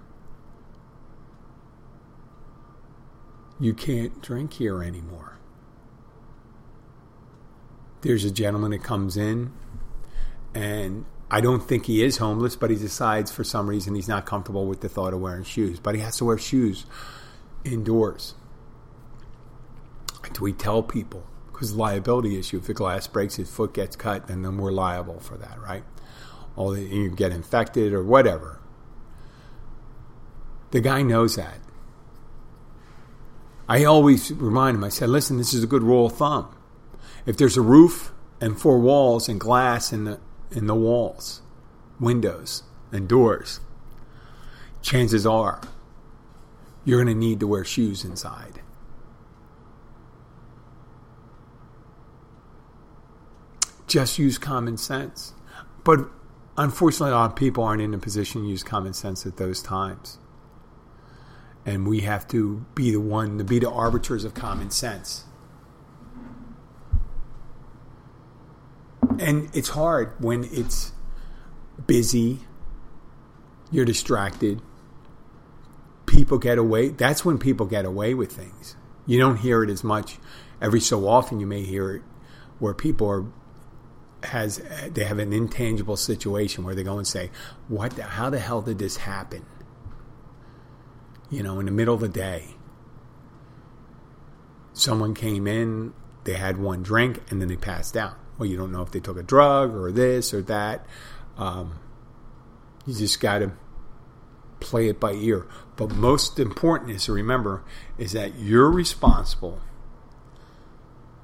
You 3.61 3.75
can't 3.75 4.21
drink 4.21 4.55
here 4.55 4.83
anymore. 4.83 5.39
There's 8.01 8.25
a 8.25 8.31
gentleman 8.31 8.73
that 8.73 8.83
comes 8.83 9.17
in 9.17 9.53
and 10.55 11.05
I 11.31 11.41
don't 11.41 11.67
think 11.67 11.87
he 11.87 12.03
is 12.03 12.19
homeless, 12.19 12.57
but 12.57 12.69
he 12.69 12.77
decides 12.77 13.31
for 13.31 13.43
some 13.43 13.67
reason 13.67 13.95
he's 13.95 14.09
not 14.09 14.27
comfortable 14.27 14.67
with 14.67 14.83
the 14.83 14.89
thought 14.89 15.15
of 15.15 15.21
wearing 15.21 15.45
shoes. 15.45 15.81
But 15.81 15.95
he 15.95 16.03
has 16.03 16.19
to 16.19 16.27
wear 16.27 16.37
shoes 16.37 16.85
indoors. 17.65 18.35
Do 20.33 20.43
we 20.43 20.53
tell 20.53 20.83
people? 20.83 21.25
Because 21.63 21.77
liability 21.77 22.41
issue. 22.41 22.57
If 22.57 22.67
the 22.67 22.75
glass 22.75 23.07
breaks, 23.07 23.37
his 23.37 23.49
foot 23.49 23.73
gets 23.73 23.95
cut, 23.95 24.27
then, 24.27 24.43
then 24.43 24.57
we're 24.57 24.73
liable 24.73 25.21
for 25.21 25.37
that, 25.37 25.61
right? 25.61 25.85
Or 26.57 26.77
you 26.77 27.09
get 27.09 27.31
infected 27.31 27.93
or 27.93 28.03
whatever. 28.03 28.59
The 30.73 30.81
guy 30.81 31.03
knows 31.03 31.37
that. 31.37 31.61
I 33.69 33.85
always 33.85 34.33
remind 34.33 34.77
him. 34.77 34.83
I 34.83 34.89
said, 34.89 35.09
listen, 35.09 35.39
this 35.39 35.55
is 35.55 35.63
a 35.63 35.69
good 35.69 35.85
rule 35.85 36.07
of 36.07 36.17
thumb. 36.17 36.53
If 37.27 37.37
there's 37.37 37.57
a 37.57 37.63
roof 37.63 38.11
and 38.41 38.61
four 38.61 38.81
walls 38.81 39.29
and 39.29 39.39
glass 39.39 39.93
in 39.93 40.03
the, 40.03 40.19
in 40.51 40.67
the 40.67 40.75
walls, 40.75 41.43
windows 42.01 42.65
and 42.91 43.09
doors, 43.09 43.61
chances 44.81 45.25
are 45.25 45.61
you're 46.85 47.05
going 47.05 47.15
to 47.15 47.21
need 47.21 47.39
to 47.39 47.47
wear 47.47 47.65
shoes 47.65 48.05
inside. 48.05 48.63
Just 53.87 54.19
use 54.19 54.39
common 54.39 54.77
sense. 54.77 55.35
But 55.85 56.09
unfortunately, 56.57 57.13
a 57.13 57.17
lot 57.17 57.31
of 57.31 57.37
people 57.37 57.65
aren't 57.65 57.83
in 57.83 57.95
a 57.95 57.99
position 57.99 58.43
to 58.43 58.49
use 58.49 58.63
common 58.63 58.93
sense 58.93 59.27
at 59.27 59.37
those 59.37 59.63
times. 59.63 60.19
And 61.65 61.87
we 61.87 62.01
have 62.01 62.27
to 62.29 62.65
be 62.75 62.91
the 62.91 63.01
one 63.01 63.39
to 63.39 63.45
be 63.45 63.59
the 63.59 63.71
arbiters 63.71 64.25
of 64.25 64.35
common 64.35 64.71
sense. 64.71 65.25
And 69.19 69.49
it's 69.55 69.71
hard 69.71 70.13
when 70.19 70.45
it's 70.45 70.93
busy, 71.87 72.41
you're 73.71 73.85
distracted, 73.85 74.61
people 76.07 76.39
get 76.39 76.59
away. 76.59 76.89
That's 76.89 77.25
when 77.25 77.39
people 77.39 77.67
get 77.67 77.85
away 77.85 78.15
with 78.15 78.33
things. 78.33 78.77
You 79.07 79.19
don't 79.19 79.39
hear 79.39 79.63
it 79.63 79.71
as 79.71 79.83
much. 79.85 80.19
Every 80.61 80.81
so 80.81 81.09
often, 81.09 81.41
you 81.41 81.47
may 81.47 81.63
hear 81.63 81.95
it 81.97 82.03
where 82.59 82.75
people 82.75 83.09
are 83.09 83.25
has 84.33 84.63
they 84.91 85.05
have 85.05 85.19
an 85.19 85.31
intangible 85.31 85.97
situation 85.97 86.65
where 86.65 86.75
they 86.75 86.83
go 86.83 86.97
and 86.97 87.07
say, 87.07 87.31
"What? 87.69 87.97
The, 87.97 88.03
how 88.03 88.31
the 88.31 88.39
hell 88.39 88.63
did 88.63 88.79
this 88.79 88.97
happen?" 88.97 89.45
You 91.31 91.43
know, 91.43 91.61
in 91.61 91.67
the 91.67 91.73
middle 91.73 91.95
of 91.95 92.01
the 92.01 92.09
day, 92.09 92.57
someone 94.73 95.15
came 95.15 95.47
in, 95.47 95.93
they 96.25 96.35
had 96.35 96.57
one 96.57 96.83
drink, 96.83 97.21
and 97.31 97.43
then 97.43 97.49
they 97.49 97.57
passed 97.57 97.95
out. 97.95 98.17
Well, 98.39 98.49
you 98.49 98.57
don't 98.57 98.73
know 98.73 98.81
if 98.81 98.91
they 98.91 99.01
took 99.01 99.19
a 99.19 99.23
drug 99.23 99.75
or 99.75 99.93
this 99.93 100.33
or 100.33 100.41
that. 100.43 100.87
Um, 101.37 101.79
you 102.87 102.95
just 102.95 103.21
got 103.21 103.39
to 103.39 103.53
play 104.61 104.89
it 104.89 104.99
by 104.99 105.13
ear. 105.13 105.47
But 105.77 105.91
most 105.91 106.39
important 106.39 106.91
is 106.91 107.05
to 107.05 107.13
remember 107.13 107.65
is 107.99 108.13
that 108.13 108.39
you're 108.39 108.71
responsible 108.71 109.61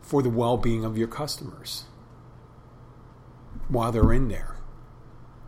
for 0.02 0.22
the 0.22 0.30
well-being 0.30 0.84
of 0.84 0.96
your 0.98 1.08
customers 1.08 1.84
while 3.68 3.92
they're 3.92 4.12
in 4.12 4.28
there. 4.28 4.56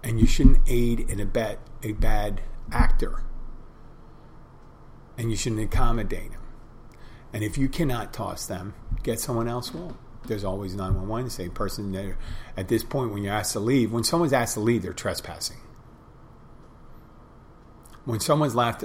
And 0.02 0.18
you 0.20 0.26
shouldn't 0.26 0.60
aid 0.66 1.08
and 1.10 1.20
abet 1.20 1.58
a 1.82 1.92
bad 1.92 2.42
actor. 2.72 3.22
And 5.18 5.30
you 5.30 5.36
shouldn't 5.36 5.62
accommodate 5.62 6.32
them. 6.32 6.40
And 7.32 7.44
if 7.44 7.58
you 7.58 7.68
cannot 7.68 8.12
toss 8.12 8.46
them, 8.46 8.74
get 9.02 9.20
someone 9.20 9.48
else 9.48 9.72
will. 9.72 9.96
There's 10.26 10.44
always 10.44 10.74
911. 10.74 11.30
Say 11.30 11.48
person 11.48 11.92
there 11.92 12.18
at 12.56 12.68
this 12.68 12.84
point 12.84 13.12
when 13.12 13.22
you're 13.22 13.34
asked 13.34 13.52
to 13.52 13.60
leave. 13.60 13.92
When 13.92 14.04
someone's 14.04 14.32
asked 14.32 14.54
to 14.54 14.60
leave, 14.60 14.82
they're 14.82 14.92
trespassing. 14.92 15.58
When 18.04 18.20
someone's 18.20 18.54
left, 18.54 18.84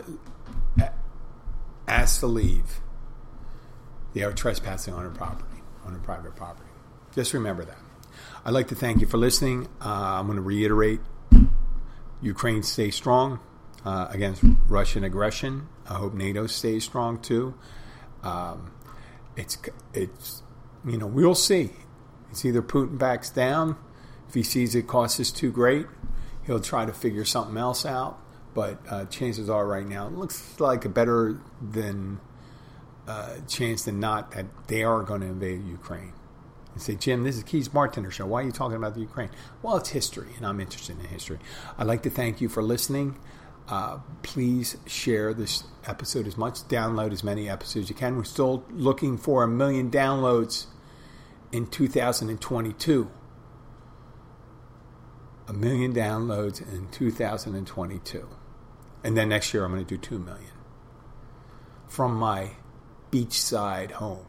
asked 1.87 2.19
to 2.19 2.27
leave, 2.27 2.81
they 4.13 4.23
are 4.23 4.33
trespassing 4.33 4.93
on 4.93 5.05
a 5.05 5.09
property, 5.09 5.61
on 5.85 5.95
a 5.95 5.99
private 5.99 6.35
property. 6.35 6.69
Just 7.13 7.33
remember 7.33 7.65
that. 7.65 7.77
I'd 8.47 8.53
like 8.53 8.67
to 8.67 8.75
thank 8.75 9.01
you 9.01 9.07
for 9.07 9.17
listening. 9.17 9.67
Uh, 9.83 10.19
I'm 10.19 10.27
going 10.27 10.35
to 10.35 10.41
reiterate 10.43 10.99
Ukraine 12.21 12.61
stays 12.61 12.93
strong 12.93 13.39
uh, 13.83 14.07
against 14.11 14.43
Russian 14.67 15.03
aggression. 15.03 15.67
I 15.89 15.95
hope 15.95 16.13
NATO 16.13 16.45
stays 16.45 16.83
strong 16.83 17.19
too. 17.19 17.55
Um, 18.21 18.71
it's 19.35 19.57
it's 19.95 20.43
you 20.85 20.95
know 20.99 21.07
we'll 21.07 21.33
see. 21.33 21.71
It's 22.29 22.45
either 22.45 22.61
Putin 22.61 22.99
backs 22.99 23.31
down 23.31 23.77
if 24.27 24.35
he 24.35 24.43
sees 24.43 24.75
it 24.75 24.85
costs 24.85 25.19
us 25.19 25.31
too 25.31 25.51
great, 25.51 25.87
he'll 26.45 26.59
try 26.59 26.85
to 26.85 26.93
figure 26.93 27.25
something 27.25 27.57
else 27.57 27.83
out. 27.83 28.19
But 28.53 28.79
uh, 28.87 29.05
chances 29.05 29.49
are 29.49 29.65
right 29.65 29.87
now 29.87 30.05
it 30.05 30.13
looks 30.13 30.59
like 30.59 30.85
a 30.85 30.89
better 30.89 31.39
than 31.59 32.19
uh, 33.07 33.37
chance 33.47 33.85
than 33.85 33.99
not 33.99 34.33
that 34.33 34.45
they 34.67 34.83
are 34.83 35.01
going 35.01 35.21
to 35.21 35.27
invade 35.27 35.65
Ukraine 35.65 36.13
and 36.75 36.83
say, 36.83 36.93
Jim, 36.93 37.23
this 37.23 37.37
is 37.37 37.43
Keys 37.43 37.69
Bartender 37.69 38.11
Show. 38.11 38.25
Why 38.25 38.41
are 38.41 38.45
you 38.45 38.51
talking 38.51 38.75
about 38.75 38.95
the 38.95 38.99
Ukraine? 38.99 39.29
Well, 39.63 39.77
it's 39.77 39.89
history, 39.89 40.27
and 40.35 40.45
I'm 40.45 40.59
interested 40.59 40.99
in 40.99 41.05
history. 41.05 41.39
I'd 41.77 41.87
like 41.87 42.03
to 42.03 42.09
thank 42.09 42.41
you 42.41 42.49
for 42.49 42.61
listening. 42.61 43.17
Uh, 43.69 43.99
please 44.23 44.75
share 44.85 45.33
this 45.33 45.63
episode 45.85 46.27
as 46.27 46.37
much, 46.37 46.55
download 46.63 47.13
as 47.13 47.23
many 47.23 47.49
episodes 47.49 47.85
as 47.85 47.89
you 47.89 47.95
can. 47.95 48.17
We're 48.17 48.25
still 48.25 48.65
looking 48.69 49.17
for 49.17 49.41
a 49.41 49.47
million 49.47 49.89
downloads 49.89 50.65
in 51.53 51.65
2022. 51.67 53.09
A 55.47 55.53
million 55.53 55.93
downloads 55.93 56.61
in 56.61 56.89
2022. 56.89 58.27
And 59.03 59.15
then 59.15 59.29
next 59.29 59.53
year 59.53 59.63
I'm 59.63 59.71
going 59.71 59.85
to 59.85 59.95
do 59.95 59.97
2 59.97 60.19
million. 60.19 60.51
From 61.87 62.15
my 62.15 62.51
beachside 63.11 63.91
home, 63.91 64.25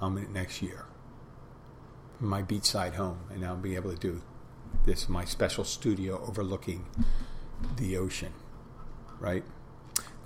I'm 0.00 0.18
in 0.18 0.24
it 0.24 0.30
next 0.30 0.62
year 0.62 0.85
my 2.20 2.42
beachside 2.42 2.94
home, 2.94 3.18
and 3.30 3.44
I'll 3.44 3.56
be 3.56 3.76
able 3.76 3.90
to 3.90 3.98
do 3.98 4.22
this 4.84 5.08
my 5.08 5.24
special 5.24 5.64
studio 5.64 6.22
overlooking 6.26 6.86
the 7.76 7.96
ocean. 7.96 8.32
Right? 9.18 9.44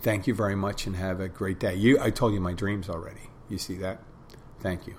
Thank 0.00 0.26
you 0.26 0.34
very 0.34 0.56
much, 0.56 0.86
and 0.86 0.96
have 0.96 1.20
a 1.20 1.28
great 1.28 1.60
day. 1.60 1.74
You, 1.74 1.98
I 2.00 2.10
told 2.10 2.32
you 2.32 2.40
my 2.40 2.52
dreams 2.52 2.88
already. 2.88 3.30
You 3.48 3.58
see 3.58 3.74
that? 3.76 4.02
Thank 4.60 4.86
you. 4.86 4.96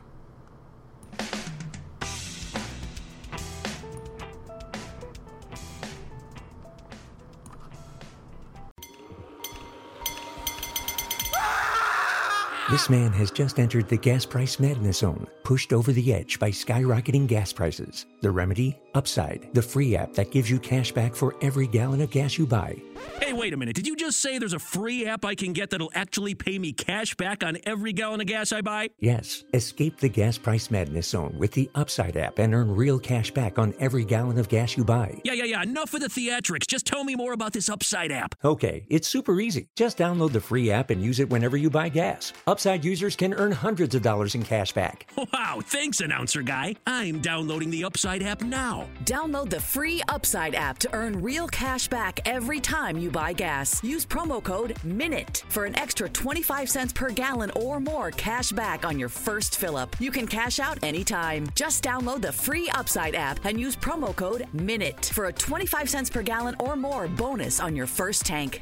This 12.71 12.89
man 12.89 13.11
has 13.11 13.31
just 13.31 13.59
entered 13.59 13.89
the 13.89 13.97
gas 13.97 14.25
price 14.25 14.57
madness 14.57 14.99
zone, 14.99 15.27
pushed 15.43 15.73
over 15.73 15.91
the 15.91 16.13
edge 16.13 16.39
by 16.39 16.51
skyrocketing 16.51 17.27
gas 17.27 17.51
prices. 17.51 18.05
The 18.21 18.31
remedy? 18.31 18.79
Upside, 18.95 19.49
the 19.53 19.61
free 19.61 19.97
app 19.97 20.13
that 20.13 20.31
gives 20.31 20.49
you 20.49 20.57
cash 20.57 20.93
back 20.93 21.13
for 21.13 21.35
every 21.41 21.67
gallon 21.67 21.99
of 21.99 22.11
gas 22.11 22.37
you 22.37 22.45
buy. 22.45 22.81
Hey, 23.21 23.33
wait 23.33 23.53
a 23.53 23.57
minute. 23.57 23.75
Did 23.75 23.87
you 23.87 23.95
just 23.95 24.19
say 24.19 24.39
there's 24.39 24.53
a 24.53 24.59
free 24.59 25.05
app 25.05 25.23
I 25.23 25.35
can 25.35 25.53
get 25.53 25.69
that'll 25.69 25.91
actually 25.93 26.35
pay 26.35 26.57
me 26.57 26.73
cash 26.73 27.15
back 27.15 27.43
on 27.43 27.57
every 27.65 27.93
gallon 27.93 28.19
of 28.19 28.27
gas 28.27 28.51
I 28.51 28.61
buy? 28.61 28.89
Yes. 28.99 29.43
Escape 29.53 29.97
the 29.99 30.09
gas 30.09 30.37
price 30.37 30.71
madness 30.71 31.07
zone 31.09 31.35
with 31.37 31.51
the 31.51 31.69
Upside 31.75 32.17
app 32.17 32.39
and 32.39 32.53
earn 32.53 32.75
real 32.75 32.99
cash 32.99 33.31
back 33.31 33.59
on 33.59 33.73
every 33.79 34.03
gallon 34.03 34.37
of 34.37 34.49
gas 34.49 34.75
you 34.75 34.83
buy. 34.83 35.21
Yeah, 35.23 35.33
yeah, 35.33 35.45
yeah. 35.45 35.63
Enough 35.63 35.93
of 35.93 36.01
the 36.01 36.07
theatrics. 36.07 36.67
Just 36.67 36.85
tell 36.85 37.03
me 37.03 37.15
more 37.15 37.33
about 37.33 37.53
this 37.53 37.69
Upside 37.69 38.11
app. 38.11 38.35
Okay, 38.43 38.85
it's 38.89 39.07
super 39.07 39.39
easy. 39.39 39.67
Just 39.75 39.97
download 39.97 40.31
the 40.31 40.41
free 40.41 40.71
app 40.71 40.89
and 40.89 41.01
use 41.01 41.19
it 41.19 41.29
whenever 41.29 41.57
you 41.57 41.69
buy 41.69 41.89
gas. 41.89 42.33
Upside 42.47 42.83
users 42.83 43.15
can 43.15 43.33
earn 43.35 43.51
hundreds 43.51 43.95
of 43.95 44.01
dollars 44.01 44.35
in 44.35 44.43
cash 44.43 44.73
back. 44.73 45.07
Wow, 45.31 45.61
thanks, 45.63 46.01
announcer 46.01 46.41
guy. 46.41 46.75
I'm 46.85 47.19
downloading 47.21 47.69
the 47.69 47.83
Upside 47.85 48.21
app 48.23 48.41
now. 48.41 48.87
Download 49.05 49.49
the 49.49 49.61
free 49.61 50.01
Upside 50.09 50.55
app 50.55 50.77
to 50.79 50.93
earn 50.93 51.21
real 51.21 51.47
cash 51.47 51.87
back 51.87 52.19
every 52.25 52.59
time 52.91 53.01
you 53.01 53.09
buy 53.09 53.33
gas. 53.33 53.83
Use 53.83 54.05
promo 54.05 54.43
code 54.43 54.75
MINUTE 54.83 55.43
for 55.49 55.65
an 55.65 55.77
extra 55.77 56.09
25 56.09 56.69
cents 56.69 56.93
per 56.93 57.09
gallon 57.09 57.51
or 57.55 57.79
more 57.79 58.11
cash 58.11 58.51
back 58.51 58.85
on 58.85 58.99
your 58.99 59.09
first 59.09 59.57
fill 59.57 59.77
up. 59.77 59.95
You 59.99 60.11
can 60.11 60.27
cash 60.27 60.59
out 60.59 60.83
anytime. 60.83 61.47
Just 61.55 61.83
download 61.83 62.21
the 62.21 62.31
free 62.31 62.69
Upside 62.69 63.15
app 63.15 63.45
and 63.45 63.59
use 63.59 63.75
promo 63.75 64.15
code 64.15 64.45
MINUTE 64.53 65.05
for 65.05 65.25
a 65.25 65.33
25 65.33 65.89
cents 65.89 66.09
per 66.09 66.21
gallon 66.21 66.55
or 66.59 66.75
more 66.75 67.07
bonus 67.07 67.59
on 67.59 67.75
your 67.75 67.87
first 67.87 68.25
tank. 68.25 68.61